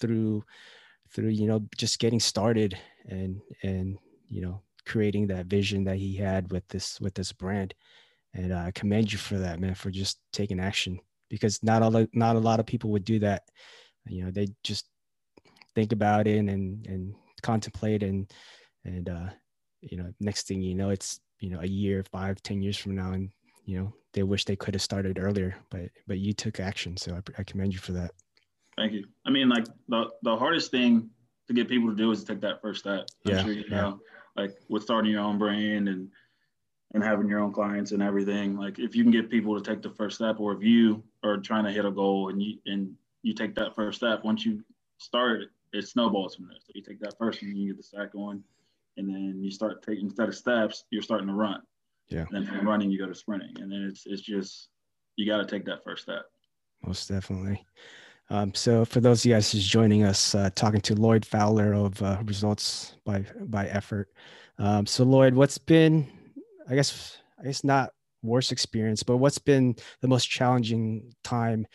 through 0.00 0.44
through 1.12 1.28
you 1.28 1.46
know 1.46 1.66
just 1.76 1.98
getting 1.98 2.20
started 2.20 2.78
and 3.08 3.40
and 3.62 3.98
you 4.28 4.42
know 4.42 4.60
creating 4.86 5.26
that 5.26 5.46
vision 5.46 5.84
that 5.84 5.96
he 5.96 6.16
had 6.16 6.50
with 6.50 6.66
this 6.68 7.00
with 7.00 7.14
this 7.14 7.32
brand. 7.32 7.74
And 8.34 8.52
uh, 8.52 8.58
i 8.58 8.70
commend 8.72 9.10
you 9.12 9.18
for 9.18 9.38
that 9.38 9.60
man 9.60 9.74
for 9.74 9.90
just 9.90 10.20
taking 10.32 10.60
action 10.60 10.98
because 11.30 11.62
not 11.62 11.82
all 11.82 12.06
not 12.12 12.36
a 12.36 12.40
lot 12.40 12.60
of 12.60 12.66
people 12.66 12.90
would 12.90 13.04
do 13.04 13.18
that. 13.20 13.44
You 14.06 14.24
know 14.24 14.30
they 14.30 14.48
just 14.64 14.86
think 15.74 15.92
about 15.92 16.26
it 16.26 16.38
and 16.38 16.86
and 16.86 17.14
contemplate 17.42 18.02
and 18.02 18.30
and 18.84 19.08
uh 19.08 19.28
you 19.80 19.96
know 19.96 20.12
next 20.18 20.48
thing 20.48 20.60
you 20.60 20.74
know 20.74 20.90
it's 20.90 21.20
you 21.38 21.50
know 21.50 21.60
a 21.60 21.66
year 21.66 22.04
five 22.10 22.42
ten 22.42 22.60
years 22.60 22.76
from 22.76 22.96
now 22.96 23.12
and 23.12 23.30
you 23.64 23.78
know 23.78 23.92
they 24.12 24.22
wish 24.24 24.44
they 24.44 24.56
could 24.56 24.74
have 24.74 24.82
started 24.82 25.18
earlier 25.18 25.54
but 25.70 25.88
but 26.06 26.18
you 26.18 26.32
took 26.32 26.60
action. 26.60 26.96
So 26.96 27.14
i, 27.14 27.40
I 27.40 27.44
commend 27.44 27.72
you 27.72 27.78
for 27.78 27.92
that 27.92 28.12
Thank 28.78 28.92
you. 28.92 29.06
I 29.26 29.30
mean, 29.30 29.48
like 29.48 29.66
the 29.88 30.08
the 30.22 30.36
hardest 30.36 30.70
thing 30.70 31.10
to 31.48 31.52
get 31.52 31.68
people 31.68 31.88
to 31.88 31.96
do 31.96 32.10
is 32.12 32.20
to 32.22 32.32
take 32.32 32.40
that 32.42 32.62
first 32.62 32.80
step. 32.80 33.08
I'm 33.26 33.32
yeah, 33.32 33.42
sure 33.42 33.52
you 33.52 33.64
yeah. 33.68 33.92
like 34.36 34.56
with 34.68 34.84
starting 34.84 35.10
your 35.10 35.22
own 35.22 35.36
brand 35.36 35.88
and 35.88 36.08
and 36.94 37.02
having 37.02 37.28
your 37.28 37.40
own 37.40 37.52
clients 37.52 37.92
and 37.92 38.02
everything. 38.02 38.56
Like 38.56 38.78
if 38.78 38.94
you 38.94 39.02
can 39.02 39.10
get 39.10 39.30
people 39.30 39.60
to 39.60 39.68
take 39.68 39.82
the 39.82 39.90
first 39.90 40.16
step, 40.16 40.38
or 40.38 40.52
if 40.52 40.62
you 40.62 41.02
are 41.24 41.38
trying 41.38 41.64
to 41.64 41.72
hit 41.72 41.84
a 41.84 41.90
goal 41.90 42.28
and 42.28 42.40
you 42.40 42.58
and 42.66 42.94
you 43.22 43.34
take 43.34 43.56
that 43.56 43.74
first 43.74 43.98
step, 43.98 44.24
once 44.24 44.46
you 44.46 44.62
start, 44.98 45.42
it 45.72 45.88
snowballs 45.88 46.36
from 46.36 46.46
there. 46.46 46.58
So 46.60 46.70
you 46.74 46.82
take 46.82 47.00
that 47.00 47.18
first, 47.18 47.42
and 47.42 47.56
you 47.56 47.66
get 47.66 47.78
the 47.78 47.82
stack 47.82 48.12
going, 48.12 48.44
and 48.96 49.08
then 49.08 49.40
you 49.42 49.50
start 49.50 49.82
taking 49.82 50.04
instead 50.04 50.28
of 50.28 50.36
steps, 50.36 50.84
you're 50.90 51.02
starting 51.02 51.26
to 51.26 51.34
run. 51.34 51.62
Yeah. 52.08 52.20
And 52.20 52.28
then 52.30 52.46
from 52.46 52.66
running, 52.66 52.90
you 52.92 52.98
go 52.98 53.06
to 53.06 53.14
sprinting, 53.14 53.60
and 53.60 53.72
then 53.72 53.82
it's 53.90 54.06
it's 54.06 54.22
just 54.22 54.68
you 55.16 55.26
got 55.26 55.38
to 55.38 55.46
take 55.46 55.64
that 55.64 55.82
first 55.82 56.04
step. 56.04 56.26
Most 56.86 57.08
definitely. 57.08 57.66
Um, 58.30 58.54
so 58.54 58.84
for 58.84 59.00
those 59.00 59.22
of 59.22 59.26
you 59.26 59.34
guys 59.34 59.50
who's 59.50 59.66
joining 59.66 60.04
us, 60.04 60.34
uh, 60.34 60.50
talking 60.54 60.80
to 60.82 60.94
Lloyd 60.94 61.24
Fowler 61.24 61.72
of 61.72 62.02
uh, 62.02 62.18
Results 62.24 62.94
by 63.04 63.24
by 63.40 63.66
Effort. 63.68 64.10
Um, 64.58 64.86
so 64.86 65.04
Lloyd, 65.04 65.34
what's 65.34 65.58
been, 65.58 66.06
I 66.68 66.74
guess, 66.74 67.18
I 67.40 67.44
guess 67.44 67.64
not 67.64 67.90
worst 68.22 68.52
experience, 68.52 69.02
but 69.02 69.16
what's 69.18 69.38
been 69.38 69.76
the 70.00 70.08
most 70.08 70.26
challenging 70.26 71.14
time 71.24 71.66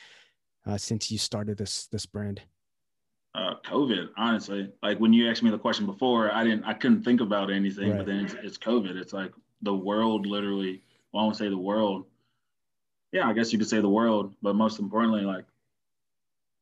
uh, 0.68 0.78
since 0.78 1.10
you 1.10 1.18
started 1.18 1.58
this 1.58 1.88
this 1.88 2.06
brand? 2.06 2.42
Uh, 3.36 3.56
COVID, 3.66 4.10
honestly. 4.16 4.72
Like 4.84 5.00
when 5.00 5.12
you 5.12 5.28
asked 5.30 5.42
me 5.42 5.50
the 5.50 5.58
question 5.58 5.88
before, 5.88 6.32
I 6.32 6.44
didn't, 6.44 6.66
I 6.66 6.74
couldn't 6.74 7.04
think 7.04 7.20
about 7.20 7.52
anything. 7.52 7.90
Right. 7.90 7.98
But 7.98 8.06
then 8.06 8.26
it's, 8.26 8.36
it's 8.44 8.58
COVID. 8.60 8.96
It's 8.96 9.12
like 9.12 9.32
the 9.64 9.74
world 9.74 10.28
literally. 10.28 10.84
Well, 11.12 11.22
I 11.22 11.26
won't 11.26 11.38
say 11.38 11.50
the 11.50 11.58
world. 11.58 12.06
Yeah, 13.12 13.28
I 13.28 13.34
guess 13.34 13.52
you 13.52 13.58
could 13.58 13.70
say 13.70 13.80
the 13.80 13.90
world, 13.90 14.36
but 14.42 14.56
most 14.56 14.80
importantly, 14.80 15.22
like 15.22 15.46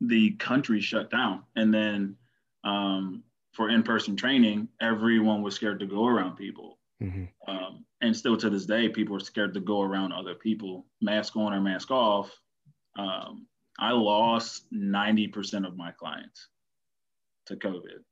the 0.01 0.31
country 0.31 0.81
shut 0.81 1.09
down. 1.11 1.43
And 1.55 1.73
then 1.73 2.15
um, 2.63 3.23
for 3.53 3.69
in 3.69 3.83
person 3.83 4.15
training, 4.15 4.67
everyone 4.81 5.41
was 5.41 5.55
scared 5.55 5.79
to 5.79 5.85
go 5.85 6.07
around 6.07 6.35
people. 6.35 6.79
Mm-hmm. 7.01 7.25
Um, 7.47 7.85
and 8.01 8.15
still 8.15 8.37
to 8.37 8.49
this 8.49 8.65
day, 8.65 8.89
people 8.89 9.15
are 9.15 9.21
scared 9.21 9.53
to 9.53 9.59
go 9.59 9.81
around 9.81 10.11
other 10.11 10.35
people, 10.35 10.85
mask 11.01 11.35
on 11.35 11.53
or 11.53 11.61
mask 11.61 11.91
off. 11.91 12.31
Um, 12.97 13.47
I 13.79 13.91
lost 13.91 14.71
90% 14.73 15.67
of 15.67 15.77
my 15.77 15.91
clients 15.91 16.47
to 17.47 17.55
COVID. 17.55 18.03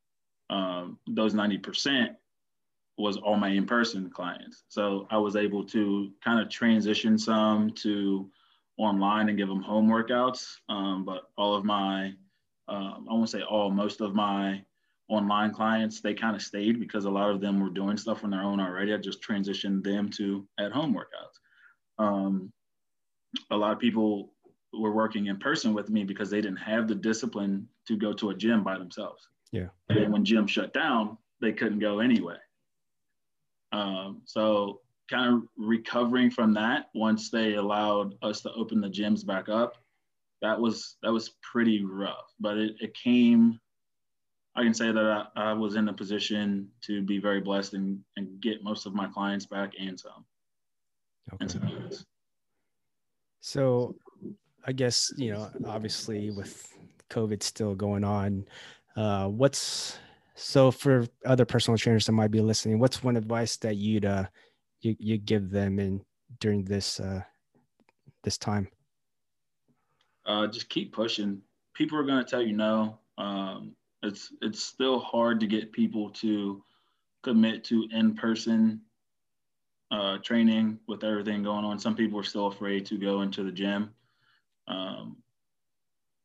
Um, 0.49 0.97
those 1.07 1.33
90% 1.33 2.15
was 2.97 3.17
all 3.17 3.37
my 3.37 3.49
in 3.49 3.65
person 3.65 4.09
clients. 4.09 4.63
So 4.67 5.07
I 5.09 5.17
was 5.17 5.35
able 5.35 5.63
to 5.65 6.11
kind 6.23 6.39
of 6.39 6.49
transition 6.49 7.17
some 7.17 7.71
to 7.75 8.29
online 8.79 9.29
and 9.29 9.37
give 9.37 9.47
them 9.47 9.61
home 9.61 9.87
workouts. 9.87 10.47
Um, 10.69 11.05
but 11.05 11.29
all 11.37 11.55
of 11.55 11.65
my, 11.65 12.13
um, 12.67 13.07
I 13.09 13.13
won't 13.13 13.29
say 13.29 13.41
all, 13.41 13.69
most 13.69 14.01
of 14.01 14.15
my 14.15 14.63
online 15.09 15.53
clients, 15.53 16.01
they 16.01 16.13
kind 16.13 16.35
of 16.35 16.41
stayed 16.41 16.79
because 16.79 17.05
a 17.05 17.09
lot 17.09 17.29
of 17.29 17.41
them 17.41 17.59
were 17.59 17.69
doing 17.69 17.97
stuff 17.97 18.23
on 18.23 18.29
their 18.29 18.41
own 18.41 18.59
already. 18.59 18.93
I 18.93 18.97
just 18.97 19.21
transitioned 19.21 19.83
them 19.83 20.09
to 20.11 20.47
at 20.59 20.71
home 20.71 20.95
workouts. 20.95 22.03
Um, 22.03 22.51
a 23.51 23.57
lot 23.57 23.73
of 23.73 23.79
people 23.79 24.33
were 24.73 24.93
working 24.93 25.27
in 25.27 25.37
person 25.37 25.73
with 25.73 25.89
me 25.89 26.03
because 26.03 26.29
they 26.29 26.41
didn't 26.41 26.57
have 26.57 26.87
the 26.87 26.95
discipline 26.95 27.67
to 27.87 27.97
go 27.97 28.13
to 28.13 28.29
a 28.29 28.35
gym 28.35 28.63
by 28.63 28.77
themselves. 28.77 29.27
Yeah. 29.51 29.67
And 29.89 30.13
when 30.13 30.23
gym 30.23 30.47
shut 30.47 30.73
down, 30.73 31.17
they 31.41 31.51
couldn't 31.51 31.79
go 31.79 31.99
anyway. 31.99 32.37
Um, 33.71 34.21
so 34.25 34.81
kind 35.09 35.33
of 35.33 35.43
recovering 35.57 36.29
from 36.29 36.53
that 36.53 36.89
once 36.93 37.29
they 37.29 37.55
allowed 37.55 38.15
us 38.21 38.41
to 38.41 38.51
open 38.53 38.81
the 38.81 38.89
gyms 38.89 39.25
back 39.25 39.49
up 39.49 39.77
that 40.41 40.59
was 40.59 40.95
that 41.03 41.11
was 41.11 41.31
pretty 41.41 41.83
rough. 41.83 42.33
But 42.39 42.57
it, 42.57 42.75
it 42.79 42.93
came 42.93 43.59
i 44.55 44.63
can 44.63 44.73
say 44.73 44.91
that 44.91 45.05
I, 45.05 45.51
I 45.51 45.53
was 45.53 45.75
in 45.75 45.87
a 45.89 45.93
position 45.93 46.67
to 46.81 47.03
be 47.03 47.19
very 47.19 47.39
blessed 47.39 47.75
and, 47.75 47.99
and 48.17 48.41
get 48.41 48.63
most 48.63 48.85
of 48.85 48.95
my 48.95 49.07
clients 49.07 49.45
back 49.45 49.73
and 49.79 49.97
some. 49.99 50.25
Okay. 51.33 51.37
and 51.41 51.51
some 51.51 52.05
so 53.41 53.95
i 54.65 54.71
guess 54.71 55.13
you 55.17 55.31
know 55.31 55.49
obviously 55.65 56.31
with 56.31 56.75
covid 57.09 57.43
still 57.43 57.75
going 57.75 58.03
on 58.03 58.45
uh, 58.97 59.27
what's 59.27 59.99
so 60.33 60.71
for 60.71 61.05
other 61.25 61.45
personal 61.45 61.77
trainers 61.77 62.07
that 62.07 62.11
might 62.11 62.31
be 62.31 62.41
listening 62.41 62.79
what's 62.79 63.03
one 63.03 63.15
advice 63.15 63.55
that 63.57 63.77
you'd 63.77 64.05
uh, 64.05 64.25
you, 64.81 64.95
you 64.99 65.17
give 65.17 65.49
them 65.49 65.79
in 65.79 66.01
during 66.39 66.63
this 66.63 66.99
uh, 66.99 67.21
this 68.23 68.37
time? 68.37 68.67
Uh, 70.25 70.47
just 70.47 70.69
keep 70.69 70.93
pushing. 70.93 71.41
People 71.73 71.97
are 71.97 72.03
going 72.03 72.23
to 72.23 72.29
tell 72.29 72.41
you 72.41 72.55
no. 72.55 72.99
Um, 73.17 73.75
it's 74.03 74.33
it's 74.41 74.63
still 74.63 74.99
hard 74.99 75.39
to 75.39 75.47
get 75.47 75.71
people 75.71 76.09
to 76.11 76.63
commit 77.23 77.63
to 77.65 77.87
in-person 77.91 78.81
uh, 79.91 80.17
training 80.19 80.79
with 80.87 81.03
everything 81.03 81.43
going 81.43 81.65
on. 81.65 81.79
Some 81.79 81.95
people 81.95 82.19
are 82.19 82.23
still 82.23 82.47
afraid 82.47 82.85
to 82.87 82.97
go 82.97 83.21
into 83.21 83.43
the 83.43 83.51
gym. 83.51 83.91
Um, 84.67 85.17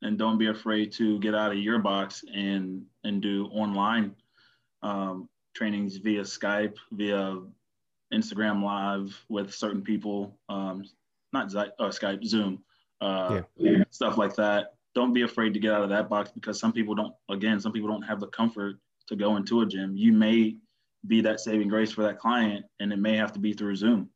and 0.03 0.19
don't 0.19 0.39
be 0.39 0.49
afraid 0.49 0.93
to 0.93 1.19
get 1.21 1.35
out 1.35 1.51
of 1.51 1.59
your 1.59 1.79
box 1.79 2.25
and 2.33 2.85
and 3.05 3.23
do 3.23 3.47
online 3.47 4.15
um, 4.83 5.29
trainings 5.55 5.97
via 5.97 6.23
Skype, 6.23 6.77
via 6.93 7.39
Instagram 8.13 8.63
Live 8.63 9.25
with 9.29 9.53
certain 9.55 9.83
people, 9.83 10.39
um, 10.49 10.85
not 11.33 11.51
Z- 11.51 11.73
uh, 11.79 11.89
Skype, 11.89 12.25
Zoom, 12.25 12.63
uh, 13.01 13.43
yeah. 13.57 13.85
stuff 13.91 14.19
like 14.19 14.35
that. 14.37 14.75
Don't 14.95 15.13
be 15.13 15.23
afraid 15.23 15.55
to 15.55 15.61
get 15.61 15.73
out 15.73 15.83
of 15.83 15.91
that 15.91 16.09
box 16.09 16.31
because 16.31 16.59
some 16.59 16.73
people 16.73 16.95
don't. 16.95 17.15
Again, 17.29 17.59
some 17.61 17.73
people 17.73 17.89
don't 17.89 18.03
have 18.03 18.21
the 18.21 18.29
comfort 18.29 18.77
to 19.09 19.17
go 19.17 19.37
into 19.37 19.61
a 19.61 19.67
gym. 19.67 19.97
You 19.97 20.13
may 20.13 20.57
be 21.07 21.21
that 21.23 21.41
saving 21.41 21.69
grace 21.69 21.93
for 21.93 22.03
that 22.03 22.19
client, 22.19 22.65
and 22.81 22.93
it 22.93 22.99
may 22.99 23.17
have 23.17 23.33
to 23.33 23.39
be 23.39 23.53
through 23.53 23.77
Zoom. 23.77 24.09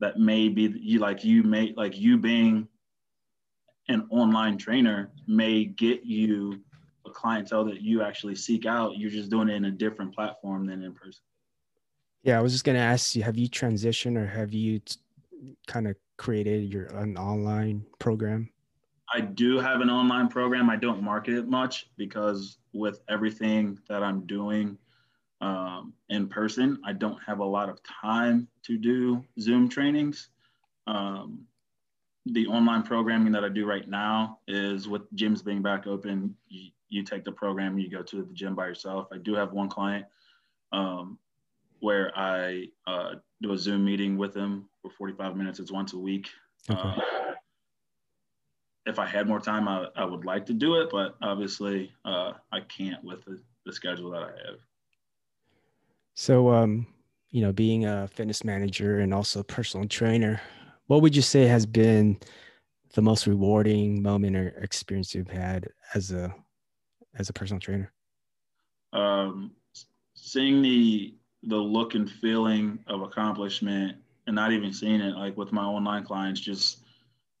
That 0.00 0.18
may 0.18 0.48
be 0.48 0.72
you 0.80 0.98
like 0.98 1.24
you 1.24 1.42
may 1.42 1.74
like 1.76 1.98
you 1.98 2.18
being 2.18 2.68
an 3.88 4.06
online 4.10 4.56
trainer 4.58 5.10
may 5.26 5.64
get 5.64 6.04
you 6.04 6.60
a 7.06 7.10
clientele 7.10 7.64
that 7.64 7.80
you 7.82 8.02
actually 8.02 8.36
seek 8.36 8.66
out. 8.66 8.96
You're 8.96 9.10
just 9.10 9.30
doing 9.30 9.48
it 9.48 9.54
in 9.54 9.64
a 9.64 9.70
different 9.70 10.14
platform 10.14 10.66
than 10.66 10.82
in 10.82 10.94
person. 10.94 11.22
Yeah, 12.22 12.38
I 12.38 12.42
was 12.42 12.52
just 12.52 12.64
going 12.64 12.76
to 12.76 12.82
ask 12.82 13.16
you 13.16 13.22
have 13.22 13.36
you 13.36 13.48
transitioned 13.48 14.16
or 14.16 14.26
have 14.26 14.52
you 14.52 14.78
t- 14.78 14.96
kind 15.66 15.88
of 15.88 15.96
created 16.16 16.72
your 16.72 16.84
an 16.86 17.16
online 17.16 17.84
program? 17.98 18.48
I 19.12 19.20
do 19.20 19.58
have 19.58 19.80
an 19.80 19.90
online 19.90 20.28
program. 20.28 20.70
I 20.70 20.76
don't 20.76 21.02
market 21.02 21.34
it 21.34 21.48
much 21.48 21.90
because 21.96 22.58
with 22.72 23.00
everything 23.08 23.78
that 23.88 24.02
I'm 24.02 24.26
doing 24.26 24.78
um, 25.40 25.92
in 26.08 26.28
person, 26.28 26.80
I 26.84 26.92
don't 26.92 27.18
have 27.26 27.40
a 27.40 27.44
lot 27.44 27.68
of 27.68 27.80
time 27.82 28.48
to 28.62 28.78
do 28.78 29.24
Zoom 29.40 29.68
trainings. 29.68 30.28
Um, 30.86 31.44
the 32.26 32.46
online 32.46 32.84
programming 32.84 33.32
that 33.32 33.44
I 33.44 33.48
do 33.48 33.66
right 33.66 33.88
now 33.88 34.38
is 34.46 34.88
with 34.88 35.12
gyms 35.16 35.44
being 35.44 35.60
back 35.60 35.88
open. 35.88 36.36
You, 36.48 36.70
you 36.88 37.02
take 37.02 37.24
the 37.24 37.32
program, 37.32 37.78
you 37.78 37.90
go 37.90 38.02
to 38.02 38.22
the 38.22 38.32
gym 38.32 38.54
by 38.54 38.68
yourself. 38.68 39.08
I 39.12 39.18
do 39.18 39.34
have 39.34 39.52
one 39.52 39.68
client 39.68 40.06
um, 40.72 41.18
where 41.82 42.16
I 42.16 42.68
uh, 42.86 43.14
do 43.42 43.52
a 43.52 43.58
Zoom 43.58 43.84
meeting 43.84 44.16
with 44.16 44.32
them 44.32 44.68
for 44.80 44.90
45 44.96 45.36
minutes. 45.36 45.58
It's 45.58 45.72
once 45.72 45.94
a 45.94 45.98
week. 45.98 46.28
Okay. 46.70 46.80
Uh, 46.80 47.32
if 48.86 49.00
I 49.00 49.06
had 49.06 49.26
more 49.26 49.40
time, 49.40 49.66
I, 49.66 49.88
I 49.96 50.04
would 50.04 50.24
like 50.24 50.46
to 50.46 50.52
do 50.52 50.76
it, 50.80 50.90
but 50.92 51.16
obviously 51.22 51.92
uh, 52.04 52.34
I 52.52 52.60
can't 52.60 53.02
with 53.02 53.24
the, 53.24 53.42
the 53.66 53.72
schedule 53.72 54.12
that 54.12 54.22
I 54.22 54.28
have. 54.28 54.60
So, 56.14 56.50
um, 56.50 56.86
you 57.30 57.42
know, 57.42 57.52
being 57.52 57.84
a 57.84 58.06
fitness 58.06 58.44
manager 58.44 59.00
and 59.00 59.12
also 59.12 59.40
a 59.40 59.44
personal 59.44 59.88
trainer, 59.88 60.40
what 60.86 61.02
would 61.02 61.16
you 61.16 61.22
say 61.22 61.46
has 61.46 61.66
been 61.66 62.16
the 62.94 63.02
most 63.02 63.26
rewarding 63.26 64.00
moment 64.00 64.36
or 64.36 64.48
experience 64.62 65.16
you've 65.16 65.30
had 65.30 65.66
as 65.94 66.12
a 66.12 66.32
as 67.18 67.28
a 67.28 67.32
personal 67.32 67.58
trainer? 67.58 67.92
Um, 68.92 69.52
seeing 70.14 70.62
the 70.62 71.14
the 71.42 71.56
look 71.56 71.94
and 71.94 72.10
feeling 72.10 72.78
of 72.86 73.02
accomplishment, 73.02 73.96
and 74.26 74.36
not 74.36 74.52
even 74.52 74.72
seeing 74.72 75.00
it 75.00 75.16
like 75.16 75.36
with 75.36 75.52
my 75.52 75.64
online 75.64 76.04
clients, 76.04 76.40
just 76.40 76.78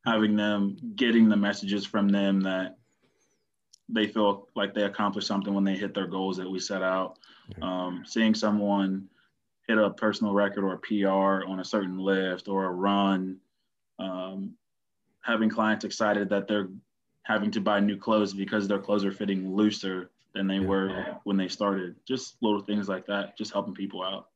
having 0.04 0.36
them 0.36 0.76
getting 0.96 1.28
the 1.28 1.36
messages 1.36 1.86
from 1.86 2.08
them 2.08 2.40
that 2.40 2.78
they 3.88 4.06
feel 4.06 4.48
like 4.56 4.74
they 4.74 4.82
accomplished 4.82 5.28
something 5.28 5.54
when 5.54 5.64
they 5.64 5.76
hit 5.76 5.94
their 5.94 6.06
goals 6.06 6.36
that 6.38 6.50
we 6.50 6.58
set 6.58 6.82
out. 6.82 7.18
Um, 7.60 8.02
seeing 8.06 8.34
someone 8.34 9.08
hit 9.68 9.78
a 9.78 9.90
personal 9.90 10.32
record 10.32 10.64
or 10.64 10.74
a 10.74 10.78
PR 10.78 11.46
on 11.46 11.60
a 11.60 11.64
certain 11.64 11.98
lift 11.98 12.48
or 12.48 12.64
a 12.64 12.70
run, 12.70 13.38
um, 13.98 14.54
having 15.22 15.48
clients 15.48 15.84
excited 15.84 16.28
that 16.30 16.48
they're 16.48 16.68
having 17.24 17.50
to 17.52 17.60
buy 17.60 17.78
new 17.78 17.96
clothes 17.96 18.34
because 18.34 18.66
their 18.66 18.80
clothes 18.80 19.04
are 19.04 19.12
fitting 19.12 19.54
looser 19.54 20.10
than 20.34 20.46
they 20.46 20.56
yeah. 20.56 20.66
were 20.66 21.18
when 21.24 21.36
they 21.36 21.48
started. 21.48 21.96
Just 22.06 22.36
little 22.42 22.60
things 22.60 22.88
like 22.88 23.06
that, 23.06 23.36
just 23.36 23.52
helping 23.52 23.74
people 23.74 24.02
out. 24.02 24.26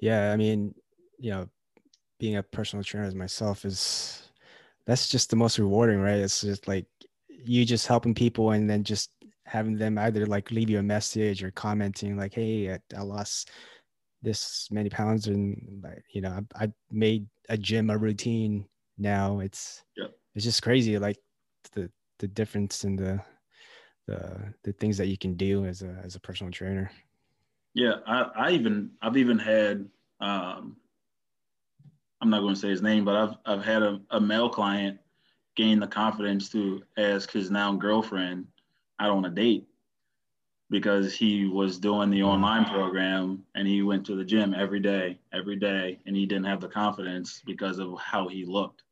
Yeah, 0.00 0.32
I 0.32 0.36
mean, 0.36 0.74
you 1.18 1.30
know, 1.30 1.48
being 2.18 2.36
a 2.36 2.42
personal 2.42 2.84
trainer 2.84 3.06
as 3.06 3.14
myself 3.14 3.64
is 3.64 4.30
that's 4.86 5.08
just 5.08 5.30
the 5.30 5.36
most 5.36 5.58
rewarding, 5.58 5.98
right? 5.98 6.18
It's 6.18 6.42
just 6.42 6.68
like 6.68 6.86
you 7.28 7.64
just 7.64 7.86
helping 7.86 8.14
people 8.14 8.52
and 8.52 8.68
then 8.68 8.84
just 8.84 9.10
having 9.46 9.76
them 9.76 9.98
either 9.98 10.26
like 10.26 10.50
leave 10.50 10.70
you 10.70 10.78
a 10.78 10.82
message 10.82 11.42
or 11.42 11.50
commenting 11.50 12.16
like, 12.16 12.34
"Hey, 12.34 12.72
I, 12.72 12.78
I 12.96 13.02
lost 13.02 13.50
this 14.24 14.68
many 14.70 14.88
pounds 14.88 15.26
and 15.26 15.84
you 16.12 16.22
know 16.22 16.40
I, 16.56 16.64
I 16.64 16.72
made 16.90 17.26
a 17.50 17.58
gym 17.58 17.90
a 17.90 17.98
routine 17.98 18.64
now 18.96 19.40
it's 19.40 19.84
yeah. 19.96 20.06
it's 20.34 20.44
just 20.44 20.62
crazy 20.62 20.98
like 20.98 21.18
the 21.74 21.90
the 22.18 22.28
difference 22.28 22.84
in 22.84 22.96
the 22.96 23.20
the 24.06 24.52
the 24.62 24.72
things 24.72 24.98
that 24.98 25.06
you 25.06 25.16
can 25.16 25.34
do 25.34 25.64
as 25.66 25.82
a 25.82 26.00
as 26.04 26.14
a 26.14 26.20
personal 26.20 26.52
trainer 26.52 26.90
yeah 27.74 27.94
i 28.06 28.22
i 28.36 28.50
even 28.50 28.90
i've 29.02 29.16
even 29.16 29.38
had 29.38 29.88
um 30.20 30.76
i'm 32.20 32.30
not 32.30 32.40
going 32.40 32.54
to 32.54 32.60
say 32.60 32.68
his 32.68 32.82
name 32.82 33.04
but 33.04 33.16
i've 33.16 33.36
i've 33.46 33.64
had 33.64 33.82
a, 33.82 34.00
a 34.10 34.20
male 34.20 34.48
client 34.48 34.98
gain 35.56 35.78
the 35.78 35.86
confidence 35.86 36.48
to 36.48 36.82
ask 36.96 37.30
his 37.30 37.50
now 37.50 37.72
girlfriend 37.72 38.46
out 39.00 39.10
on 39.10 39.24
a 39.24 39.30
date 39.30 39.66
because 40.70 41.14
he 41.14 41.46
was 41.46 41.78
doing 41.78 42.10
the 42.10 42.22
online 42.22 42.64
program 42.64 43.44
and 43.54 43.68
he 43.68 43.82
went 43.82 44.04
to 44.06 44.16
the 44.16 44.24
gym 44.24 44.54
every 44.54 44.80
day, 44.80 45.18
every 45.32 45.56
day, 45.56 46.00
and 46.06 46.16
he 46.16 46.26
didn't 46.26 46.46
have 46.46 46.60
the 46.60 46.68
confidence 46.68 47.42
because 47.46 47.78
of 47.78 47.96
how 47.98 48.26
he 48.28 48.44
looked. 48.44 48.82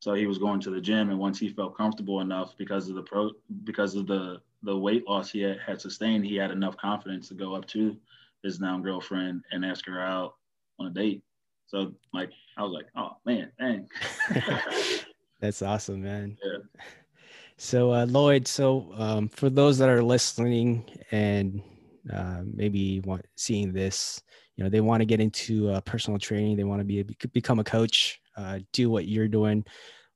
So 0.00 0.14
he 0.14 0.26
was 0.26 0.38
going 0.38 0.60
to 0.60 0.70
the 0.70 0.80
gym, 0.80 1.10
and 1.10 1.18
once 1.18 1.38
he 1.38 1.48
felt 1.48 1.76
comfortable 1.76 2.20
enough 2.20 2.56
because 2.56 2.88
of 2.88 2.94
the 2.94 3.02
pro, 3.02 3.30
because 3.64 3.94
of 3.94 4.06
the 4.06 4.40
the 4.62 4.76
weight 4.76 5.06
loss 5.06 5.30
he 5.30 5.40
had, 5.40 5.58
had 5.64 5.80
sustained, 5.80 6.26
he 6.26 6.36
had 6.36 6.50
enough 6.50 6.76
confidence 6.76 7.28
to 7.28 7.34
go 7.34 7.54
up 7.54 7.66
to 7.68 7.96
his 8.42 8.60
now 8.60 8.78
girlfriend 8.78 9.42
and 9.52 9.64
ask 9.64 9.86
her 9.86 10.00
out 10.00 10.34
on 10.78 10.86
a 10.86 10.90
date. 10.90 11.22
So 11.66 11.92
like 12.12 12.30
I 12.56 12.62
was 12.62 12.72
like, 12.72 12.86
oh 12.96 13.16
man, 13.24 13.50
dang. 13.58 13.88
That's 15.40 15.62
awesome, 15.62 16.02
man. 16.02 16.36
Yeah. 16.42 16.82
So, 17.58 17.92
uh, 17.92 18.04
Lloyd, 18.06 18.46
so 18.46 18.92
um, 18.96 19.28
for 19.28 19.48
those 19.48 19.78
that 19.78 19.88
are 19.88 20.02
listening 20.02 20.84
and 21.10 21.62
uh, 22.12 22.42
maybe 22.44 23.00
want 23.00 23.24
seeing 23.36 23.72
this, 23.72 24.22
you 24.56 24.64
know, 24.64 24.68
they 24.68 24.82
want 24.82 25.00
to 25.00 25.06
get 25.06 25.20
into 25.20 25.70
uh, 25.70 25.80
personal 25.80 26.18
training, 26.18 26.56
they 26.56 26.64
want 26.64 26.80
to 26.80 26.84
be 26.84 27.02
become 27.32 27.58
a 27.58 27.64
coach, 27.64 28.20
uh, 28.36 28.60
do 28.72 28.90
what 28.90 29.06
you're 29.06 29.28
doing. 29.28 29.64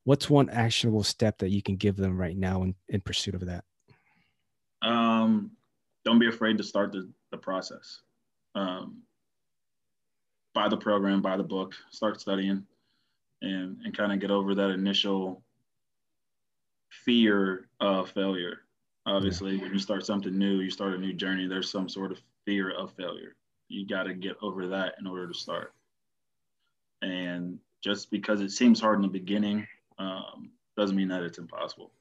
What's 0.05 0.31
one 0.31 0.49
actionable 0.51 1.03
step 1.03 1.39
that 1.39 1.51
you 1.51 1.63
can 1.63 1.77
give 1.77 1.97
them 1.97 2.17
right 2.17 2.37
now 2.37 2.63
in, 2.63 2.75
in 2.89 3.01
pursuit 3.01 3.35
of 3.35 3.47
that? 3.47 3.65
Um, 4.83 5.53
don't 6.05 6.19
be 6.19 6.29
afraid 6.29 6.59
to 6.59 6.65
start 6.65 6.93
the, 6.93 7.11
the 7.31 7.39
process. 7.39 8.01
Um, 8.55 9.03
buy 10.55 10.69
the 10.69 10.77
program, 10.77 11.23
buy 11.23 11.37
the 11.37 11.43
book, 11.43 11.75
start 11.91 12.21
studying, 12.21 12.65
and 13.43 13.79
and 13.85 13.97
kind 13.97 14.13
of 14.13 14.21
get 14.21 14.31
over 14.31 14.55
that 14.55 14.71
initial 14.71 15.43
fear 17.05 17.69
of 17.81 18.11
failure. 18.11 18.61
Obviously, 19.07 19.57
yeah. 19.57 19.63
when 19.63 19.73
you 19.73 19.79
start 19.79 20.05
something 20.05 20.37
new, 20.37 20.61
you 20.61 20.71
start 20.71 20.95
a 20.95 20.99
new 20.99 21.13
journey, 21.13 21.47
there's 21.47 21.71
some 21.71 21.89
sort 21.89 22.13
of 22.13 22.21
fear 22.45 22.71
of 22.71 22.93
failure. 22.93 23.35
You 23.69 23.87
got 23.87 24.05
to 24.05 24.15
get 24.15 24.37
over 24.43 24.67
that 24.69 24.95
in 24.99 25.07
order 25.07 25.29
to 25.29 25.35
start. 25.35 25.73
And 27.03 27.59
just 27.83 28.11
because 28.11 28.41
it 28.41 28.51
seems 28.51 28.81
hard 28.81 28.97
in 28.97 29.03
the 29.03 29.09
beginning 29.09 29.67
um, 29.99 30.51
doesn't 30.77 30.97
mean 30.97 31.09
that 31.09 31.23
it's 31.23 31.39
impossible. 31.39 31.93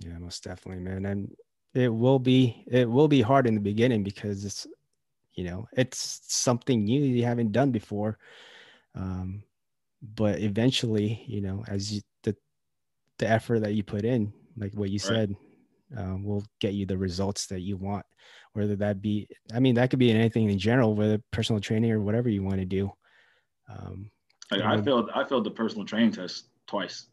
Yeah, 0.00 0.18
most 0.18 0.42
definitely, 0.42 0.82
man. 0.82 1.06
And 1.06 1.36
it 1.74 1.88
will 1.88 2.18
be 2.18 2.64
it 2.66 2.88
will 2.88 3.08
be 3.08 3.20
hard 3.20 3.46
in 3.46 3.54
the 3.54 3.60
beginning 3.60 4.02
because 4.02 4.44
it's 4.44 4.66
you 5.34 5.44
know 5.44 5.66
it's 5.72 6.20
something 6.28 6.84
new 6.84 7.02
you 7.02 7.24
haven't 7.24 7.52
done 7.52 7.70
before. 7.70 8.18
Um, 8.94 9.42
but 10.02 10.40
eventually, 10.40 11.24
you 11.26 11.40
know, 11.40 11.64
as 11.66 11.92
you, 11.92 12.02
the 12.22 12.36
the 13.18 13.28
effort 13.28 13.60
that 13.60 13.74
you 13.74 13.82
put 13.82 14.04
in, 14.04 14.32
like 14.56 14.74
what 14.74 14.90
you 14.90 14.98
right. 14.98 15.00
said, 15.00 15.36
um, 15.96 16.24
will 16.24 16.44
get 16.60 16.74
you 16.74 16.86
the 16.86 16.98
results 16.98 17.46
that 17.46 17.60
you 17.60 17.76
want. 17.76 18.04
Whether 18.52 18.76
that 18.76 19.02
be, 19.02 19.28
I 19.52 19.58
mean, 19.58 19.74
that 19.76 19.90
could 19.90 19.98
be 19.98 20.12
anything 20.12 20.48
in 20.48 20.58
general, 20.58 20.94
whether 20.94 21.20
personal 21.32 21.60
training 21.60 21.90
or 21.90 22.00
whatever 22.00 22.28
you 22.28 22.42
want 22.42 22.58
to 22.58 22.64
do. 22.64 22.92
Um, 23.68 24.10
like 24.50 24.62
I 24.62 24.80
failed, 24.80 25.10
I 25.14 25.24
failed 25.24 25.44
the 25.44 25.50
personal 25.50 25.84
training 25.84 26.12
test 26.12 26.46
twice. 26.66 27.06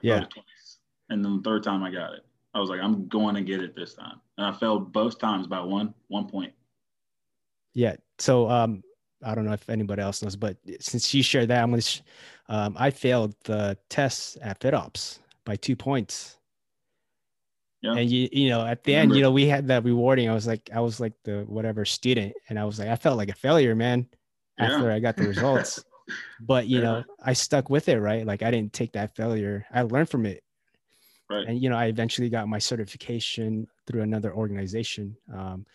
Yeah. 0.00 0.20
Twice. 0.20 0.78
And 1.08 1.24
then 1.24 1.36
the 1.36 1.42
third 1.42 1.62
time 1.62 1.82
I 1.82 1.90
got 1.90 2.14
it, 2.14 2.24
I 2.54 2.60
was 2.60 2.70
like, 2.70 2.80
I'm 2.80 3.08
going 3.08 3.34
to 3.34 3.42
get 3.42 3.60
it 3.60 3.74
this 3.76 3.94
time. 3.94 4.20
And 4.38 4.46
I 4.46 4.52
failed 4.52 4.92
both 4.92 5.18
times 5.18 5.46
by 5.46 5.60
one, 5.60 5.94
one 6.08 6.26
point. 6.26 6.52
Yeah. 7.74 7.96
So, 8.18 8.48
um, 8.48 8.82
I 9.24 9.34
don't 9.34 9.44
know 9.44 9.52
if 9.52 9.68
anybody 9.68 10.02
else 10.02 10.22
knows, 10.22 10.36
but 10.36 10.56
since 10.80 11.12
you 11.14 11.22
shared 11.22 11.48
that, 11.48 11.62
I'm 11.62 11.70
gonna. 11.70 11.82
Sh- 11.82 12.02
um, 12.48 12.76
I 12.78 12.90
failed 12.90 13.34
the 13.44 13.76
test 13.88 14.36
at 14.42 14.60
FitOps 14.60 15.18
by 15.44 15.56
two 15.56 15.74
points. 15.74 16.36
Yeah. 17.82 17.94
And 17.94 18.10
you, 18.10 18.28
you 18.30 18.48
know, 18.50 18.64
at 18.64 18.84
the 18.84 18.94
end, 18.94 19.14
you 19.14 19.22
know, 19.22 19.30
we 19.30 19.46
had 19.46 19.68
that 19.68 19.84
rewarding. 19.84 20.28
I 20.28 20.34
was 20.34 20.46
like, 20.46 20.68
I 20.72 20.80
was 20.80 21.00
like 21.00 21.14
the 21.24 21.44
whatever 21.48 21.84
student, 21.84 22.34
and 22.48 22.58
I 22.58 22.64
was 22.64 22.78
like, 22.78 22.88
I 22.88 22.96
felt 22.96 23.16
like 23.16 23.30
a 23.30 23.34
failure, 23.34 23.74
man, 23.74 24.06
after 24.58 24.88
yeah. 24.88 24.94
I 24.94 25.00
got 25.00 25.16
the 25.16 25.28
results. 25.28 25.84
but 26.40 26.66
you 26.66 26.78
yeah. 26.78 26.84
know, 26.84 27.04
I 27.22 27.32
stuck 27.32 27.70
with 27.70 27.88
it, 27.88 27.98
right? 27.98 28.26
Like 28.26 28.42
I 28.42 28.50
didn't 28.50 28.72
take 28.72 28.92
that 28.92 29.14
failure. 29.16 29.66
I 29.72 29.82
learned 29.82 30.08
from 30.08 30.26
it. 30.26 30.42
Right. 31.28 31.46
And 31.48 31.60
you 31.60 31.70
know, 31.70 31.76
I 31.76 31.86
eventually 31.86 32.28
got 32.28 32.48
my 32.48 32.58
certification 32.58 33.66
through 33.86 34.02
another 34.02 34.32
organization. 34.32 35.16
Um, 35.32 35.66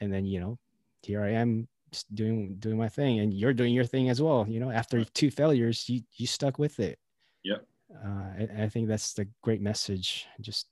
and 0.00 0.12
then 0.12 0.24
you 0.24 0.40
know, 0.40 0.58
here 1.02 1.22
I 1.22 1.30
am 1.30 1.68
doing 2.14 2.56
doing 2.58 2.78
my 2.78 2.88
thing, 2.88 3.20
and 3.20 3.34
you're 3.34 3.52
doing 3.52 3.74
your 3.74 3.84
thing 3.84 4.08
as 4.08 4.22
well. 4.22 4.46
You 4.48 4.60
know, 4.60 4.70
after 4.70 5.04
two 5.04 5.30
failures, 5.30 5.88
you 5.88 6.00
you 6.16 6.26
stuck 6.26 6.58
with 6.58 6.80
it. 6.80 6.98
Yep. 7.44 7.66
Uh, 7.94 8.08
I, 8.08 8.48
I 8.62 8.68
think 8.68 8.88
that's 8.88 9.12
the 9.12 9.28
great 9.42 9.60
message. 9.60 10.26
Just 10.40 10.68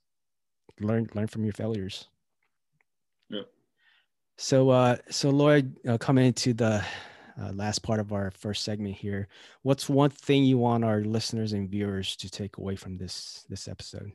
learn 0.79 1.07
learn 1.13 1.27
from 1.27 1.43
your 1.43 1.53
failures. 1.53 2.07
Yeah. 3.29 3.41
So 4.37 4.69
uh 4.69 4.97
so 5.09 5.29
Lloyd 5.29 5.77
uh, 5.87 5.97
coming 5.99 6.25
into 6.25 6.53
the 6.53 6.83
uh, 7.39 7.51
last 7.53 7.79
part 7.83 7.99
of 7.99 8.13
our 8.13 8.31
first 8.31 8.63
segment 8.63 8.95
here, 8.95 9.27
what's 9.63 9.89
one 9.89 10.09
thing 10.09 10.43
you 10.43 10.57
want 10.57 10.83
our 10.83 11.01
listeners 11.01 11.53
and 11.53 11.69
viewers 11.69 12.15
to 12.17 12.29
take 12.29 12.57
away 12.57 12.75
from 12.75 12.97
this 12.97 13.45
this 13.49 13.67
episode? 13.67 14.11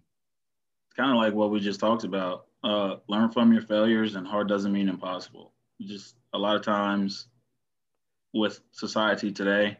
It's 0.88 0.96
kind 0.96 1.10
of 1.10 1.16
like 1.16 1.34
what 1.34 1.50
we 1.50 1.60
just 1.60 1.80
talked 1.80 2.04
about. 2.04 2.46
Uh, 2.64 2.96
learn 3.08 3.30
from 3.30 3.52
your 3.52 3.62
failures, 3.62 4.16
and 4.16 4.26
hard 4.26 4.48
doesn't 4.48 4.72
mean 4.72 4.88
impossible. 4.88 5.52
Just 5.80 6.16
a 6.32 6.38
lot 6.38 6.56
of 6.56 6.62
times 6.62 7.28
with 8.32 8.60
society 8.72 9.32
today, 9.32 9.76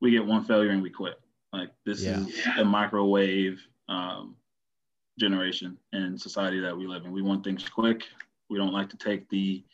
we 0.00 0.10
get 0.10 0.24
one 0.24 0.44
failure 0.44 0.70
and 0.70 0.82
we 0.82 0.90
quit. 0.90 1.20
Like 1.52 1.70
this 1.84 2.02
yeah. 2.02 2.20
is 2.20 2.46
a 2.58 2.64
microwave 2.64 3.60
um, 3.88 4.36
generation 5.18 5.76
and 5.92 6.20
society 6.20 6.60
that 6.60 6.76
we 6.76 6.86
live 6.86 7.04
in. 7.04 7.12
We 7.12 7.22
want 7.22 7.44
things 7.44 7.68
quick. 7.68 8.04
We 8.48 8.58
don't 8.58 8.72
like 8.72 8.88
to 8.90 8.96
take 8.96 9.28
the 9.28 9.64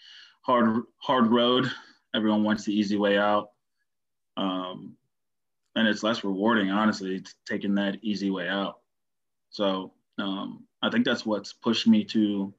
hard 0.42 0.82
hard 0.98 1.26
road. 1.28 1.70
Everyone 2.16 2.42
wants 2.42 2.64
the 2.64 2.74
easy 2.76 2.96
way 2.96 3.18
out. 3.18 3.50
Um, 4.36 4.96
and 5.76 5.86
it's 5.86 6.02
less 6.02 6.24
rewarding, 6.24 6.70
honestly, 6.70 7.22
taking 7.46 7.74
that 7.76 7.98
easy 8.02 8.30
way 8.30 8.48
out. 8.48 8.80
So 9.50 9.92
um, 10.18 10.64
I 10.82 10.90
think 10.90 11.04
that's 11.04 11.26
what's 11.26 11.52
pushed 11.52 11.86
me 11.86 12.04
to 12.04 12.52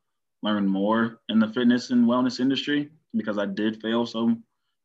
learn 0.43 0.67
more 0.67 1.19
in 1.29 1.39
the 1.39 1.47
fitness 1.47 1.89
and 1.89 2.05
wellness 2.05 2.39
industry 2.39 2.89
because 3.15 3.37
I 3.37 3.47
did 3.47 3.81
fail. 3.81 4.05
So 4.05 4.35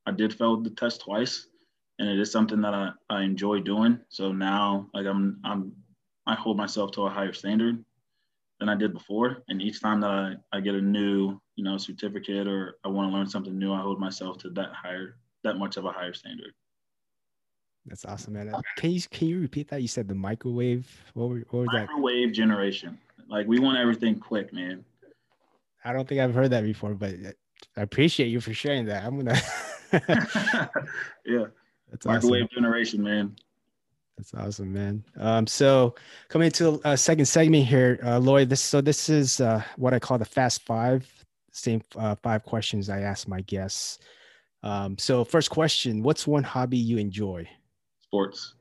I 0.06 0.12
did 0.12 0.34
fail 0.34 0.56
the 0.56 0.70
test 0.70 1.02
twice, 1.02 1.46
and 1.98 2.08
it 2.08 2.18
is 2.18 2.32
something 2.32 2.62
that 2.62 2.74
I, 2.74 2.90
I 3.10 3.22
enjoy 3.22 3.60
doing. 3.60 4.00
So 4.08 4.32
now, 4.32 4.88
like 4.94 5.06
I'm 5.06 5.38
I'm 5.44 5.72
I 6.26 6.34
hold 6.34 6.56
myself 6.56 6.92
to 6.92 7.02
a 7.02 7.10
higher 7.10 7.32
standard, 7.32 7.84
than 8.62 8.68
I 8.68 8.76
did 8.76 8.94
before. 8.94 9.42
And 9.48 9.60
each 9.60 9.80
time 9.80 10.00
that 10.02 10.10
I, 10.10 10.34
I 10.52 10.60
get 10.60 10.76
a 10.76 10.80
new, 10.80 11.40
you 11.56 11.64
know, 11.64 11.76
certificate 11.76 12.46
or 12.46 12.78
I 12.84 12.88
want 12.88 13.10
to 13.10 13.16
learn 13.16 13.28
something 13.28 13.58
new, 13.58 13.72
I 13.72 13.80
hold 13.80 14.00
myself 14.00 14.38
to 14.38 14.50
that 14.50 14.72
higher, 14.72 15.16
that 15.44 15.58
much 15.58 15.76
of 15.76 15.84
a 15.84 15.92
higher 15.92 16.14
standard. 16.14 16.52
That's 17.86 18.04
awesome, 18.04 18.34
man. 18.34 18.52
Can 18.76 18.92
you 18.92 19.00
can 19.10 19.28
you 19.28 19.40
repeat 19.40 19.68
that? 19.68 19.82
You 19.82 19.88
said 19.88 20.06
the 20.06 20.14
microwave. 20.14 20.88
What, 21.14 21.28
were, 21.28 21.42
what 21.50 21.60
was 21.60 21.66
microwave 21.66 21.88
that? 21.88 21.92
Microwave 21.92 22.32
generation. 22.32 22.98
Like 23.28 23.46
we 23.46 23.58
want 23.58 23.78
everything 23.78 24.18
quick, 24.18 24.52
man. 24.52 24.84
I 25.84 25.92
don't 25.92 26.06
think 26.06 26.20
I've 26.20 26.34
heard 26.34 26.50
that 26.50 26.62
before, 26.62 26.94
but 26.94 27.14
I 27.76 27.80
appreciate 27.80 28.28
you 28.28 28.40
for 28.40 28.54
sharing 28.54 28.86
that. 28.86 29.04
I'm 29.04 29.16
gonna. 29.16 29.40
yeah, 31.26 31.46
That's 31.90 32.06
microwave 32.06 32.44
awesome. 32.44 32.54
generation, 32.54 33.02
man. 33.02 33.36
That's 34.16 34.34
awesome, 34.34 34.72
man. 34.72 35.04
Um, 35.16 35.46
so 35.46 35.94
coming 36.28 36.50
to 36.52 36.80
a 36.84 36.96
second 36.96 37.24
segment 37.24 37.66
here, 37.66 37.98
uh, 38.04 38.18
Lloyd. 38.18 38.48
This 38.48 38.60
so 38.60 38.80
this 38.80 39.08
is 39.08 39.40
uh, 39.40 39.62
what 39.76 39.92
I 39.92 39.98
call 39.98 40.18
the 40.18 40.24
fast 40.24 40.62
five. 40.62 41.10
Same 41.52 41.82
uh, 41.96 42.14
five 42.16 42.42
questions 42.42 42.88
I 42.88 43.00
ask 43.00 43.28
my 43.28 43.42
guests. 43.42 43.98
Um, 44.62 44.96
so 44.98 45.24
first 45.24 45.50
question: 45.50 46.02
What's 46.02 46.26
one 46.26 46.42
hobby 46.42 46.78
you 46.78 46.98
enjoy? 46.98 47.48
Sports. 48.04 48.54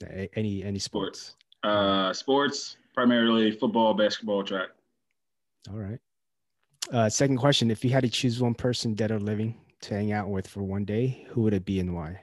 any 0.00 0.62
any 0.62 0.78
sports? 0.78 1.20
Sports. 1.20 1.36
Uh, 1.62 2.12
sports 2.12 2.76
primarily 2.94 3.50
football, 3.50 3.94
basketball, 3.94 4.42
track. 4.44 4.68
All 5.70 5.78
right. 5.78 5.98
Uh, 6.92 7.08
second 7.08 7.38
question: 7.38 7.70
If 7.70 7.84
you 7.84 7.90
had 7.90 8.04
to 8.04 8.08
choose 8.08 8.40
one 8.40 8.54
person, 8.54 8.94
dead 8.94 9.10
or 9.10 9.18
living, 9.18 9.56
to 9.82 9.94
hang 9.94 10.12
out 10.12 10.28
with 10.28 10.46
for 10.46 10.62
one 10.62 10.84
day, 10.84 11.26
who 11.30 11.42
would 11.42 11.54
it 11.54 11.64
be 11.64 11.80
and 11.80 11.94
why? 11.94 12.20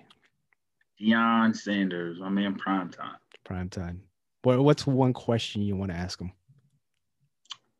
Deion 1.02 1.56
Sanders, 1.56 2.20
my 2.20 2.30
man, 2.30 2.56
prime 2.56 2.90
time. 2.90 3.16
Prime 3.44 3.70
time. 3.70 4.04
What, 4.44 4.64
what's 4.64 4.88
one 4.88 5.14
question 5.14 5.62
you 5.62 5.76
want 5.76 5.92
to 5.92 5.98
ask 5.98 6.20
him? 6.20 6.32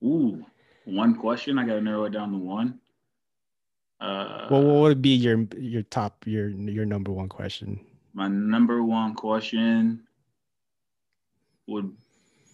Ooh, 0.04 0.46
one 0.86 1.16
question. 1.16 1.60
I 1.60 1.66
got 1.66 1.76
to 1.76 1.82
narrow 1.82 2.06
it 2.06 2.12
down 2.12 2.32
to 2.32 2.38
one. 2.38 2.80
Uh, 4.00 4.48
well, 4.52 4.64
what 4.64 4.82
would 4.82 5.02
be 5.02 5.16
your 5.16 5.48
your 5.58 5.84
top 5.84 6.26
your 6.28 6.50
your 6.50 6.86
number 6.86 7.12
one 7.12 7.30
question? 7.30 7.80
My 8.14 8.28
number 8.28 8.84
one 8.84 9.16
question 9.16 10.04
would 11.68 11.96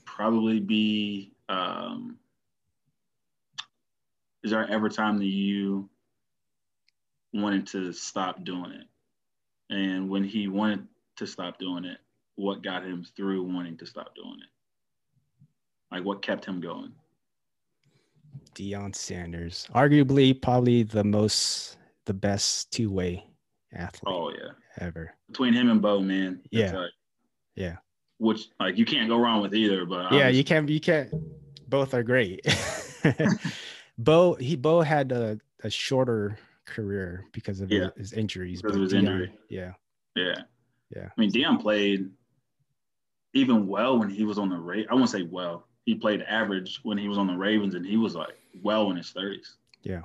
probably 0.05 0.59
be: 0.59 1.31
um, 1.49 2.17
Is 4.43 4.51
there 4.51 4.69
ever 4.69 4.89
time 4.89 5.17
that 5.17 5.25
you 5.25 5.89
wanted 7.33 7.67
to 7.67 7.93
stop 7.93 8.43
doing 8.43 8.71
it? 8.71 8.85
and 9.69 10.09
when 10.09 10.23
he 10.23 10.47
wanted 10.47 10.87
to 11.17 11.27
stop 11.27 11.59
doing 11.59 11.85
it, 11.85 11.99
what 12.35 12.63
got 12.63 12.83
him 12.83 13.05
through 13.15 13.43
wanting 13.43 13.77
to 13.77 13.85
stop 13.85 14.15
doing 14.15 14.39
it? 14.41 15.95
Like 15.95 16.03
what 16.03 16.21
kept 16.21 16.45
him 16.45 16.61
going? 16.61 16.93
Deion 18.55 18.95
Sanders, 18.95 19.67
arguably 19.73 20.39
probably 20.39 20.83
the 20.83 21.03
most, 21.03 21.77
the 22.05 22.13
best 22.13 22.71
two 22.71 22.91
way 22.91 23.25
athlete. 23.73 24.13
Oh 24.13 24.31
yeah, 24.31 24.51
ever 24.79 25.13
between 25.27 25.53
him 25.53 25.69
and 25.69 25.81
Bo, 25.81 26.01
man. 26.01 26.41
Yeah, 26.51 26.73
like, 26.73 26.91
yeah. 27.55 27.77
Which 28.17 28.47
like 28.59 28.77
you 28.77 28.85
can't 28.85 29.07
go 29.07 29.17
wrong 29.17 29.41
with 29.41 29.53
either, 29.53 29.85
but 29.85 30.11
yeah, 30.11 30.27
you 30.27 30.43
can't. 30.43 30.67
You 30.67 30.79
can't. 30.79 31.13
Both 31.69 31.93
are 31.93 32.03
great. 32.03 32.45
Bo 33.97 34.33
he 34.35 34.55
Bo 34.55 34.81
had 34.81 35.11
a, 35.11 35.39
a 35.63 35.69
shorter 35.69 36.37
career 36.65 37.25
because 37.31 37.61
of 37.61 37.71
yeah. 37.71 37.89
his 37.97 38.13
injuries. 38.13 38.61
Because 38.61 38.75
of 38.75 38.83
his 38.83 38.93
Deion, 38.93 38.99
injury. 38.99 39.31
Yeah. 39.49 39.73
Yeah. 40.15 40.35
Yeah. 40.95 41.09
I 41.15 41.21
mean, 41.21 41.31
Deion 41.31 41.61
played 41.61 42.09
even 43.33 43.67
well 43.67 43.99
when 43.99 44.09
he 44.09 44.23
was 44.23 44.37
on 44.37 44.49
the 44.49 44.57
rate. 44.57 44.87
I 44.89 44.95
won't 44.95 45.09
say 45.09 45.23
well. 45.23 45.67
He 45.85 45.95
played 45.95 46.21
average 46.23 46.79
when 46.83 46.97
he 46.97 47.07
was 47.07 47.17
on 47.17 47.27
the 47.27 47.33
Ravens, 47.35 47.75
and 47.75 47.85
he 47.85 47.97
was 47.97 48.15
like 48.15 48.37
well 48.61 48.91
in 48.91 48.97
his 48.97 49.11
thirties. 49.11 49.55
Yeah. 49.81 50.01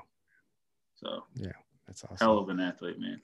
So. 0.96 1.24
Yeah, 1.34 1.52
that's 1.86 2.04
awesome. 2.04 2.16
Hell 2.18 2.38
of 2.38 2.48
an 2.48 2.60
athlete, 2.60 2.98
man. 2.98 3.20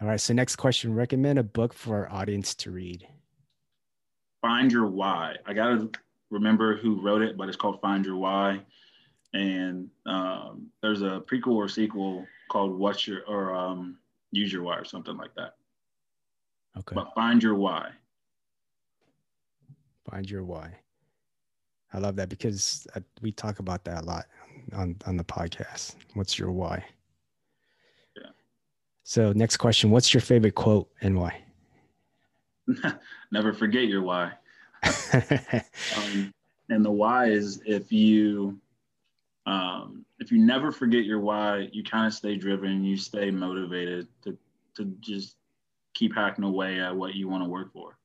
All 0.00 0.08
right. 0.08 0.20
So 0.20 0.34
next 0.34 0.56
question: 0.56 0.94
Recommend 0.94 1.38
a 1.38 1.42
book 1.42 1.72
for 1.72 1.96
our 1.96 2.12
audience 2.12 2.54
to 2.56 2.70
read. 2.70 3.06
Find 4.42 4.70
Your 4.70 4.86
Why. 4.86 5.36
I 5.46 5.54
gotta 5.54 5.88
remember 6.30 6.76
who 6.76 7.00
wrote 7.00 7.22
it, 7.22 7.36
but 7.36 7.48
it's 7.48 7.56
called 7.56 7.80
Find 7.80 8.04
Your 8.04 8.16
Why. 8.16 8.60
And 9.32 9.90
um, 10.06 10.68
there's 10.82 11.02
a 11.02 11.22
prequel 11.26 11.56
or 11.56 11.68
sequel 11.68 12.26
called 12.50 12.78
What's 12.78 13.06
Your 13.06 13.22
or 13.26 13.54
um, 13.54 13.98
Use 14.30 14.52
Your 14.52 14.62
Why 14.62 14.76
or 14.76 14.84
something 14.84 15.16
like 15.16 15.34
that. 15.36 15.54
Okay. 16.78 16.94
But 16.94 17.14
find 17.14 17.42
your 17.42 17.54
why. 17.54 17.90
Find 20.10 20.30
your 20.30 20.44
why. 20.44 20.74
I 21.96 21.98
love 21.98 22.14
that 22.16 22.28
because 22.28 22.86
uh, 22.94 23.00
we 23.22 23.32
talk 23.32 23.58
about 23.58 23.82
that 23.84 24.02
a 24.02 24.04
lot 24.04 24.26
on 24.74 24.96
on 25.06 25.16
the 25.16 25.24
podcast. 25.24 25.94
What's 26.12 26.38
your 26.38 26.52
why? 26.52 26.84
Yeah. 28.14 28.30
So 29.02 29.32
next 29.32 29.56
question: 29.56 29.90
What's 29.90 30.12
your 30.12 30.20
favorite 30.20 30.54
quote 30.54 30.90
and 31.00 31.18
why? 31.18 31.40
Never 33.32 33.54
forget 33.54 33.84
your 33.84 34.02
why. 34.02 34.32
um, 35.96 36.34
and 36.68 36.84
the 36.84 36.90
why 36.90 37.28
is 37.28 37.62
if 37.64 37.90
you 37.90 38.60
um, 39.46 40.04
if 40.18 40.30
you 40.30 40.38
never 40.38 40.70
forget 40.70 41.04
your 41.04 41.20
why, 41.20 41.68
you 41.72 41.82
kind 41.82 42.06
of 42.06 42.12
stay 42.12 42.36
driven, 42.36 42.84
you 42.84 42.98
stay 42.98 43.30
motivated 43.30 44.06
to 44.24 44.36
to 44.74 44.84
just 45.00 45.36
keep 45.94 46.14
hacking 46.14 46.44
away 46.44 46.78
at 46.78 46.94
what 46.94 47.14
you 47.14 47.26
want 47.26 47.42
to 47.42 47.48
work 47.48 47.72
for. 47.72 47.96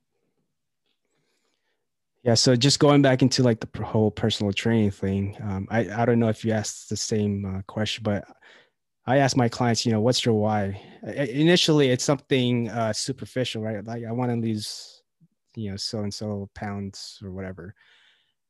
Yeah, 2.23 2.35
so 2.35 2.55
just 2.55 2.79
going 2.79 3.01
back 3.01 3.21
into 3.21 3.41
like 3.41 3.59
the 3.59 3.83
whole 3.83 4.11
personal 4.11 4.53
training 4.53 4.91
thing, 4.91 5.37
um, 5.41 5.67
I 5.71 6.01
I 6.01 6.05
don't 6.05 6.19
know 6.19 6.29
if 6.29 6.45
you 6.45 6.51
asked 6.51 6.89
the 6.89 6.97
same 6.97 7.45
uh, 7.45 7.61
question, 7.63 8.03
but 8.03 8.25
I 9.07 9.17
ask 9.17 9.35
my 9.35 9.49
clients, 9.49 9.85
you 9.85 9.91
know, 9.91 10.01
what's 10.01 10.23
your 10.23 10.35
why? 10.35 10.79
initially, 11.03 11.89
it's 11.89 12.03
something 12.03 12.69
uh, 12.69 12.93
superficial, 12.93 13.63
right? 13.63 13.83
Like 13.83 14.05
I 14.05 14.11
want 14.11 14.29
to 14.29 14.37
lose, 14.37 15.01
you 15.55 15.71
know, 15.71 15.77
so 15.77 15.99
and 15.99 16.13
so 16.13 16.47
pounds 16.53 17.19
or 17.23 17.31
whatever, 17.31 17.73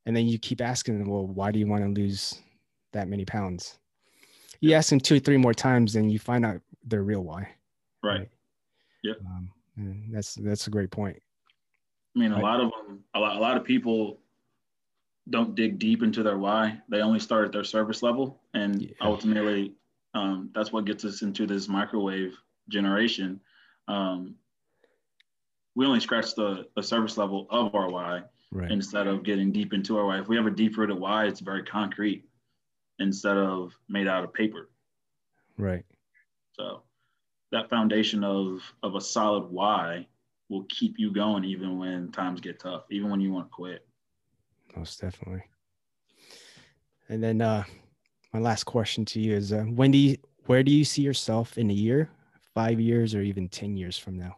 and 0.06 0.16
then 0.16 0.28
you 0.28 0.38
keep 0.38 0.60
asking 0.60 1.00
them, 1.00 1.10
well, 1.10 1.26
why 1.26 1.52
do 1.52 1.60
you 1.60 1.68
want 1.68 1.84
to 1.84 2.02
lose 2.02 2.42
that 2.94 3.08
many 3.08 3.26
pounds. 3.26 3.80
You 4.60 4.74
ask 4.74 4.90
them 4.90 5.00
two 5.00 5.16
or 5.16 5.20
three 5.20 5.38
more 5.38 5.54
times, 5.54 5.96
and 5.96 6.12
you 6.12 6.20
find 6.20 6.46
out 6.46 6.62
their 6.86 7.04
real 7.04 7.22
why. 7.22 7.50
Right. 8.04 8.20
right? 8.20 8.30
Yeah. 9.04 9.14
Um, 9.26 10.04
that's 10.12 10.36
that's 10.36 10.68
a 10.68 10.70
great 10.70 10.92
point. 10.92 11.20
I 12.16 12.20
mean, 12.20 12.32
a 12.32 12.38
I, 12.38 12.42
lot 12.42 12.60
of 12.60 12.72
them, 12.72 13.04
a 13.14 13.20
lot, 13.20 13.36
a 13.38 13.40
lot 13.40 13.58
of 13.58 13.64
people 13.64 14.20
don't 15.30 15.56
dig 15.56 15.80
deep 15.80 16.04
into 16.04 16.24
their 16.24 16.38
why. 16.38 16.80
They 16.90 17.02
only 17.02 17.20
start 17.20 17.46
at 17.46 17.52
their 17.52 17.64
service 17.64 18.04
level, 18.04 18.42
and 18.54 18.82
yeah. 18.82 18.90
ultimately, 19.02 19.74
um, 20.14 20.50
that's 20.54 20.72
what 20.72 20.86
gets 20.86 21.06
us 21.06 21.22
into 21.22 21.46
this 21.46 21.68
microwave 21.68 22.36
generation. 22.70 23.40
Um, 23.88 24.36
we 25.76 25.86
only 25.86 26.02
scratch 26.02 26.36
the, 26.36 26.68
the 26.76 26.84
service 26.84 27.18
level 27.18 27.48
of 27.50 27.74
our 27.76 27.90
why 27.90 28.24
right. 28.52 28.72
instead 28.72 29.08
of 29.08 29.24
getting 29.24 29.52
deep 29.52 29.74
into 29.74 29.98
our 29.98 30.06
why. 30.06 30.20
If 30.20 30.28
we 30.28 30.36
have 30.36 30.46
a 30.46 30.52
deep 30.52 30.78
rooted 30.78 31.00
why, 31.00 31.26
it's 31.26 31.40
very 31.40 31.64
concrete 31.64 32.26
instead 33.00 33.38
of 33.38 33.74
made 33.88 34.08
out 34.08 34.24
of 34.24 34.34
paper. 34.34 34.70
Right. 35.58 35.86
So 36.54 36.84
that 37.52 37.70
foundation 37.70 38.24
of 38.24 38.62
of 38.84 38.96
a 38.96 39.02
solid 39.02 39.50
why 39.50 40.08
will 40.52 40.66
keep 40.70 41.00
you 41.00 41.12
going 41.12 41.44
even 41.44 41.80
when 41.80 42.12
times 42.12 42.42
get 42.42 42.60
tough, 42.60 42.84
even 42.92 43.10
when 43.10 43.22
you 43.22 43.32
want 43.32 43.48
to 43.48 43.52
quit. 43.52 43.88
Most 44.76 45.02
definitely. 45.02 45.44
And 47.10 47.24
then 47.24 47.42
uh 47.42 47.64
my 48.34 48.40
last 48.40 48.64
question 48.64 49.04
to 49.06 49.20
you 49.20 49.36
is 49.36 49.52
uh, 49.52 49.64
when 49.64 49.92
do 49.92 49.98
you 49.98 50.18
where 50.46 50.64
do 50.64 50.72
you 50.72 50.86
see 50.86 51.02
yourself 51.02 51.58
in 51.58 51.70
a 51.70 51.74
year, 51.74 52.10
five 52.54 52.80
years, 52.80 53.14
or 53.16 53.22
even 53.22 53.48
10 53.48 53.78
years 53.78 53.98
from 53.98 54.18
now? 54.18 54.38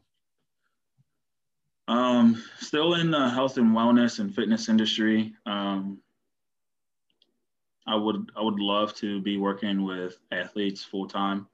Um, 1.87 2.43
still 2.59 2.95
in 2.95 3.11
the 3.11 3.29
health 3.29 3.57
and 3.57 3.75
wellness 3.75 4.19
and 4.19 4.33
fitness 4.33 4.69
industry. 4.69 5.33
Um, 5.45 5.99
I 7.85 7.95
would 7.95 8.31
I 8.35 8.41
would 8.41 8.59
love 8.59 8.93
to 8.95 9.21
be 9.21 9.37
working 9.37 9.83
with 9.83 10.17
athletes 10.31 10.83
full 10.83 11.07
time. 11.07 11.47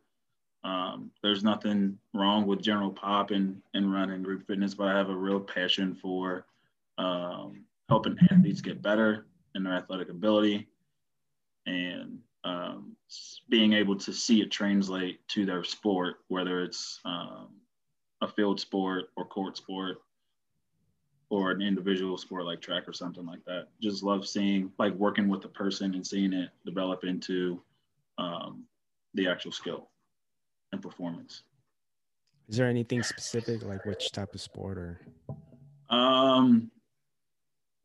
Um, 0.63 1.11
there's 1.23 1.43
nothing 1.43 1.97
wrong 2.13 2.45
with 2.45 2.61
general 2.61 2.91
pop 2.91 3.31
and, 3.31 3.61
and 3.73 3.93
running 3.93 4.23
group 4.23 4.45
fitness, 4.45 4.73
but 4.73 4.87
I 4.87 4.97
have 4.97 5.09
a 5.09 5.15
real 5.15 5.39
passion 5.39 5.95
for 5.95 6.45
um, 6.97 7.63
helping 7.87 8.17
athletes 8.29 8.61
get 8.61 8.81
better 8.81 9.25
in 9.55 9.63
their 9.63 9.73
athletic 9.73 10.09
ability 10.09 10.67
and 11.65 12.19
um, 12.43 12.95
being 13.49 13.73
able 13.73 13.95
to 13.97 14.13
see 14.13 14.41
it 14.41 14.51
translate 14.51 15.25
to 15.29 15.45
their 15.45 15.63
sport, 15.63 16.17
whether 16.27 16.61
it's 16.61 16.99
um, 17.05 17.49
a 18.21 18.27
field 18.27 18.59
sport 18.59 19.05
or 19.15 19.25
court 19.25 19.55
sport 19.55 19.99
or 21.29 21.51
an 21.51 21.61
individual 21.61 22.17
sport 22.17 22.45
like 22.45 22.59
track 22.59 22.87
or 22.87 22.93
something 22.93 23.25
like 23.25 23.43
that. 23.45 23.67
Just 23.81 24.03
love 24.03 24.27
seeing, 24.27 24.71
like 24.77 24.93
working 24.95 25.29
with 25.29 25.41
the 25.41 25.47
person 25.47 25.93
and 25.93 26.05
seeing 26.05 26.33
it 26.33 26.49
develop 26.65 27.03
into 27.03 27.61
um, 28.17 28.65
the 29.13 29.27
actual 29.27 29.51
skill 29.51 29.89
and 30.71 30.81
performance. 30.81 31.43
Is 32.47 32.57
there 32.57 32.67
anything 32.67 33.03
specific, 33.03 33.63
like 33.63 33.85
which 33.85 34.11
type 34.11 34.33
of 34.33 34.41
sport 34.41 34.77
or? 34.77 35.01
Um, 35.89 36.71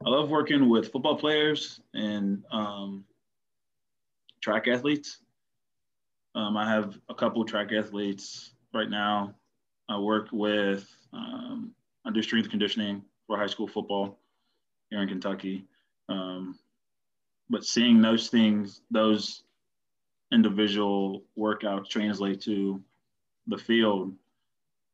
I 0.04 0.08
love 0.08 0.30
working 0.30 0.68
with 0.68 0.90
football 0.90 1.16
players 1.16 1.80
and 1.94 2.42
um, 2.50 3.04
track 4.40 4.68
athletes. 4.68 5.18
Um, 6.34 6.56
I 6.56 6.68
have 6.68 6.98
a 7.08 7.14
couple 7.14 7.44
track 7.44 7.72
athletes 7.72 8.54
right 8.72 8.90
now. 8.90 9.34
I 9.88 9.98
work 9.98 10.28
with, 10.32 10.86
um, 11.12 11.74
I 12.04 12.10
do 12.10 12.22
strength 12.22 12.50
conditioning 12.50 13.02
for 13.26 13.36
high 13.36 13.46
school 13.46 13.68
football 13.68 14.18
here 14.90 15.00
in 15.00 15.08
Kentucky. 15.08 15.66
Um, 16.08 16.58
but 17.48 17.64
seeing 17.64 18.00
those 18.00 18.28
things, 18.28 18.80
those 18.90 19.44
individual 20.34 21.22
workouts 21.38 21.88
translate 21.88 22.40
to 22.42 22.82
the 23.46 23.56
field 23.56 24.12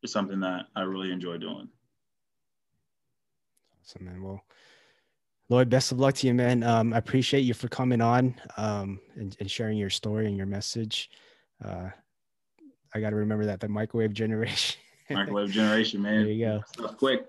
is 0.03 0.13
something 0.13 0.41
that 0.41 0.67
I 0.77 0.83
really 0.83 1.11
enjoy 1.11 1.39
doing. 1.39 1.69
Awesome, 3.83 4.05
man. 4.05 4.23
Well, 4.23 4.45
Lloyd, 5.49 5.69
best 5.69 5.91
of 5.91 5.99
luck 5.99 6.15
to 6.17 6.27
you, 6.27 6.35
man. 6.35 6.63
Um, 6.63 6.93
I 6.93 6.99
appreciate 6.99 7.41
you 7.41 7.55
for 7.55 7.69
coming 7.69 8.01
on 8.01 8.35
um, 8.57 9.01
and, 9.17 9.37
and, 9.41 9.51
sharing 9.51 9.77
your 9.79 9.91
story 9.91 10.27
and 10.27 10.37
your 10.37 10.47
message. 10.47 11.11
Uh, 11.65 11.89
I 12.95 13.01
got 13.01 13.11
to 13.11 13.17
remember 13.17 13.47
that 13.47 13.59
the 13.59 13.69
microwave 13.69 14.13
generation. 14.13 14.81
microwave 15.11 15.51
generation, 15.51 16.03
man. 16.03 16.23
There 16.23 16.33
you 16.33 16.45
go. 16.45 16.63
Stuff 16.73 16.97
quick, 16.99 17.27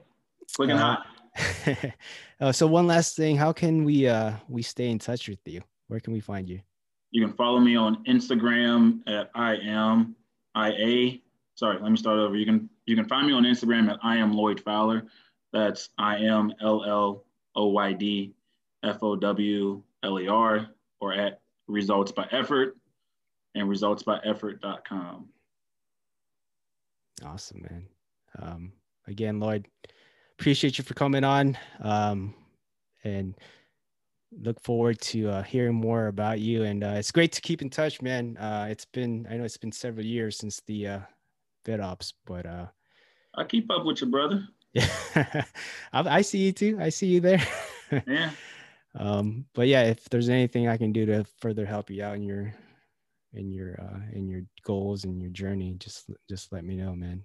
quick 0.55 0.69
and 0.69 0.79
uh, 0.79 0.97
hot. 0.97 1.93
uh, 2.41 2.51
so 2.51 2.67
one 2.67 2.85
last 2.85 3.15
thing, 3.15 3.37
how 3.37 3.53
can 3.53 3.85
we 3.85 4.07
uh 4.07 4.33
we 4.47 4.61
stay 4.61 4.89
in 4.89 4.99
touch 4.99 5.27
with 5.27 5.39
you? 5.45 5.61
Where 5.87 5.99
can 5.99 6.13
we 6.13 6.19
find 6.19 6.47
you? 6.47 6.61
You 7.11 7.25
can 7.25 7.35
follow 7.35 7.59
me 7.59 7.75
on 7.75 8.03
Instagram 8.05 9.01
at 9.07 9.29
I 9.35 9.55
am 9.57 10.15
IA. 10.55 11.19
Sorry, 11.55 11.77
let 11.81 11.91
me 11.91 11.97
start 11.97 12.19
over. 12.19 12.35
You 12.35 12.45
can 12.45 12.69
you 12.85 12.95
can 12.95 13.05
find 13.05 13.27
me 13.27 13.33
on 13.33 13.43
Instagram 13.43 13.89
at 13.89 13.99
I 14.01 14.17
am 14.17 14.33
Lloyd 14.33 14.59
Fowler. 14.61 15.03
That's 15.53 15.89
I 15.97 16.17
am 16.17 16.53
L 16.61 16.83
L 16.85 17.25
O 17.55 17.67
Y 17.67 17.93
D 17.93 18.33
F 18.83 19.03
O 19.03 19.15
W 19.15 19.83
L 20.03 20.19
E 20.19 20.27
R 20.27 20.67
or 20.99 21.13
at 21.13 21.41
results 21.67 22.11
by 22.11 22.27
effort 22.31 22.77
and 23.55 23.67
resultsbyeffort.com. 23.67 25.27
Awesome, 27.25 27.61
man. 27.69 27.87
Um, 28.39 28.71
again, 29.07 29.39
Lloyd, 29.39 29.67
appreciate 30.39 30.77
you 30.77 30.83
for 30.83 30.93
coming 30.93 31.23
on. 31.23 31.57
Um, 31.81 32.33
and 33.03 33.35
look 34.39 34.59
forward 34.61 34.99
to 35.01 35.29
uh, 35.29 35.43
hearing 35.43 35.75
more 35.75 36.07
about 36.07 36.39
you. 36.39 36.63
And 36.63 36.83
uh, 36.83 36.93
it's 36.95 37.11
great 37.11 37.31
to 37.33 37.41
keep 37.41 37.61
in 37.61 37.69
touch, 37.69 38.01
man. 38.01 38.37
Uh, 38.37 38.67
it's 38.69 38.85
been, 38.85 39.27
I 39.29 39.37
know 39.37 39.43
it's 39.43 39.57
been 39.57 39.71
several 39.71 40.05
years 40.05 40.37
since 40.37 40.61
the 40.67 40.87
uh, 40.87 40.99
FitOps, 41.65 42.13
but 42.25 42.45
uh, 42.45 42.67
I 43.35 43.43
keep 43.43 43.69
up 43.71 43.85
with 43.85 44.01
you, 44.01 44.07
brother. 44.07 44.47
Yeah, 44.73 45.43
I 45.93 46.21
see 46.21 46.37
you 46.37 46.53
too. 46.53 46.77
I 46.79 46.87
see 46.87 47.07
you 47.07 47.19
there. 47.19 47.45
yeah. 48.07 48.31
Um, 48.93 49.45
but 49.53 49.67
yeah, 49.67 49.83
if 49.83 50.09
there's 50.09 50.27
anything 50.27 50.67
I 50.67 50.75
can 50.75 50.91
do 50.91 51.05
to 51.05 51.23
further 51.39 51.65
help 51.65 51.89
you 51.89 52.03
out 52.03 52.15
in 52.15 52.23
your 52.23 52.53
in 53.33 53.49
your 53.49 53.79
uh 53.79 53.99
in 54.11 54.27
your 54.27 54.41
goals 54.63 55.05
and 55.05 55.21
your 55.21 55.29
journey, 55.29 55.75
just 55.79 56.09
just 56.29 56.51
let 56.51 56.65
me 56.65 56.75
know, 56.75 56.93
man. 56.93 57.23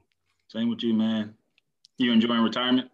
Same 0.49 0.71
with 0.71 0.85
you, 0.85 0.95
man. 0.95 1.35
You 1.99 2.13
enjoying 2.13 2.41
retirement? 2.41 2.89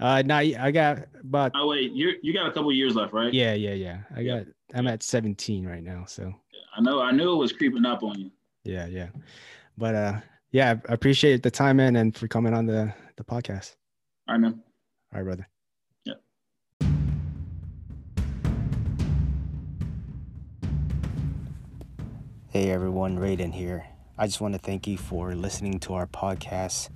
Uh, 0.00 0.22
now 0.24 0.38
I 0.38 0.70
got 0.70 1.06
about. 1.20 1.52
Oh 1.56 1.68
wait, 1.68 1.92
you 1.92 2.12
you 2.22 2.32
got 2.32 2.46
a 2.46 2.52
couple 2.52 2.72
years 2.72 2.94
left, 2.94 3.12
right? 3.12 3.34
Yeah, 3.34 3.54
yeah, 3.54 3.72
yeah. 3.72 3.98
I 4.14 4.20
yeah. 4.20 4.38
got. 4.38 4.46
I'm 4.74 4.86
at 4.86 5.02
17 5.02 5.66
right 5.66 5.82
now, 5.82 6.04
so. 6.06 6.32
I 6.76 6.80
know. 6.80 7.00
I 7.00 7.10
knew 7.10 7.32
it 7.32 7.36
was 7.36 7.52
creeping 7.52 7.84
up 7.84 8.02
on 8.02 8.18
you. 8.18 8.30
Yeah, 8.62 8.86
yeah, 8.86 9.08
but 9.76 9.94
uh, 9.94 10.20
yeah, 10.52 10.76
I 10.88 10.92
appreciate 10.92 11.42
the 11.42 11.50
time, 11.50 11.78
man, 11.78 11.96
and 11.96 12.16
for 12.16 12.28
coming 12.28 12.54
on 12.54 12.66
the 12.66 12.94
the 13.16 13.24
podcast. 13.24 13.74
All 14.28 14.34
right, 14.34 14.40
man. 14.40 14.62
All 15.12 15.20
right, 15.20 15.24
brother. 15.24 15.48
Yeah. 16.04 16.14
Hey 22.50 22.70
everyone, 22.70 23.18
Raiden 23.18 23.52
here. 23.52 23.84
I 24.16 24.26
just 24.26 24.40
want 24.40 24.54
to 24.54 24.60
thank 24.60 24.86
you 24.86 24.96
for 24.96 25.34
listening 25.34 25.80
to 25.80 25.94
our 25.94 26.06
podcast. 26.06 26.90